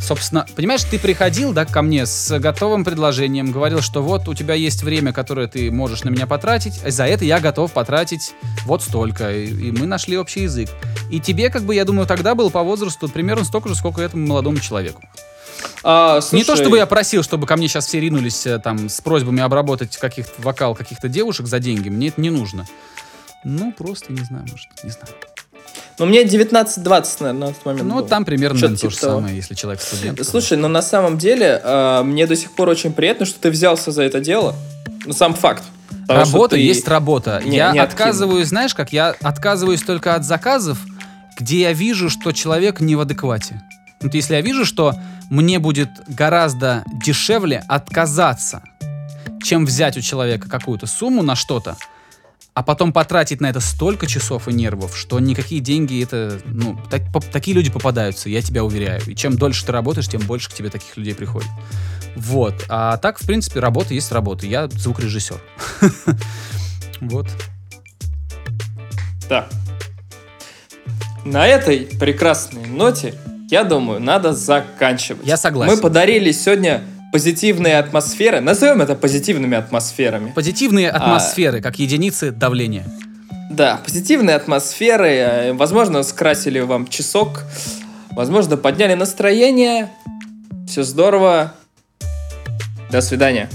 [0.00, 4.54] собственно, понимаешь, ты приходил, да, ко мне с готовым предложением, говорил, что вот у тебя
[4.54, 8.34] есть время, которое ты можешь на меня потратить, а за это я готов потратить
[8.64, 10.68] вот столько, и, и мы нашли общий язык.
[11.10, 14.26] И тебе, как бы, я думаю, тогда был по возрасту примерно столько же, сколько этому
[14.26, 15.02] молодому человеку.
[15.82, 18.88] А, Не то, слушай, чтобы я просил, чтобы ко мне сейчас все ринулись э, там
[18.88, 22.66] с просьбами обработать каких-то вокал каких-то девушек за деньги, мне это не нужно.
[23.44, 25.14] Ну, просто не знаю, может, не знаю.
[25.98, 26.84] Ну, мне 19-20,
[27.20, 28.08] наверное, на тот момент Ну, было.
[28.08, 29.14] там примерно наверное, то типа же того.
[29.20, 30.24] самое, если человек студент.
[30.26, 33.90] Слушай, но на самом деле э, мне до сих пор очень приятно, что ты взялся
[33.92, 34.54] за это дело.
[35.06, 35.62] Ну, сам факт.
[36.06, 37.42] Потому Работа ты- есть работа.
[37.44, 38.92] не- я не отказываюсь, знаешь как?
[38.92, 40.78] Я отказываюсь только от заказов,
[41.38, 43.60] где я вижу, что человек не в адеквате.
[44.00, 44.94] Вот если я вижу, что
[45.30, 48.62] мне будет гораздо дешевле отказаться,
[49.42, 51.76] чем взять у человека какую-то сумму на что-то,
[52.58, 57.12] а потом потратить на это столько часов и нервов, что никакие деньги это, ну, так-
[57.12, 59.00] по- такие люди попадаются, я тебя уверяю.
[59.06, 61.48] И чем дольше ты работаешь, тем больше к тебе таких людей приходит.
[62.16, 62.64] Вот.
[62.68, 64.44] А так, в принципе, работа есть работа.
[64.44, 65.40] Я звукорежиссер.
[67.00, 67.28] Вот.
[69.28, 69.46] Да.
[71.24, 73.14] На этой прекрасной ноте,
[73.52, 75.24] я думаю, надо заканчивать.
[75.24, 75.76] Я согласен.
[75.76, 76.82] Мы подарили сегодня
[77.12, 78.40] позитивные атмосферы.
[78.40, 80.32] Назовем это позитивными атмосферами.
[80.32, 80.96] Позитивные А.
[80.96, 82.84] атмосферы, как единицы давления.
[83.50, 85.52] Да, позитивные атмосферы.
[85.54, 87.44] Возможно, скрасили вам часок.
[88.10, 89.88] Возможно, подняли настроение.
[90.66, 91.54] Все здорово.
[92.90, 93.48] До свидания.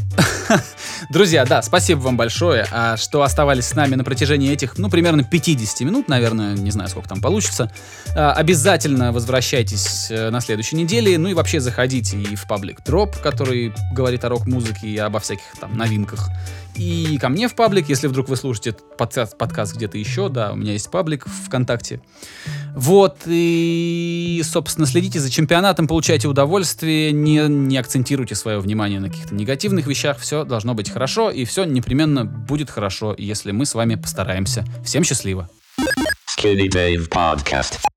[1.09, 5.23] Друзья, да, спасибо вам большое, а, что оставались с нами на протяжении этих, ну, примерно
[5.23, 7.71] 50 минут, наверное, не знаю, сколько там получится.
[8.15, 13.17] А, Обязательно возвращайтесь э, на следующей неделе, ну и вообще заходите и в паблик Дроп,
[13.17, 16.29] который говорит о рок-музыке и обо всяких там новинках.
[16.75, 20.73] И ко мне в паблик, если вдруг вы слушаете подкаст, где-то еще, да, у меня
[20.73, 22.01] есть паблик ВКонтакте.
[22.75, 29.35] Вот, и, собственно, следите за чемпионатом, получайте удовольствие, не, не акцентируйте свое внимание на каких-то
[29.35, 33.95] негативных вещах, все должно быть хорошо, и все непременно будет хорошо, если мы с вами
[33.95, 34.65] постараемся.
[34.83, 35.49] Всем счастливо!
[36.37, 37.92] Skinny Dave Podcast.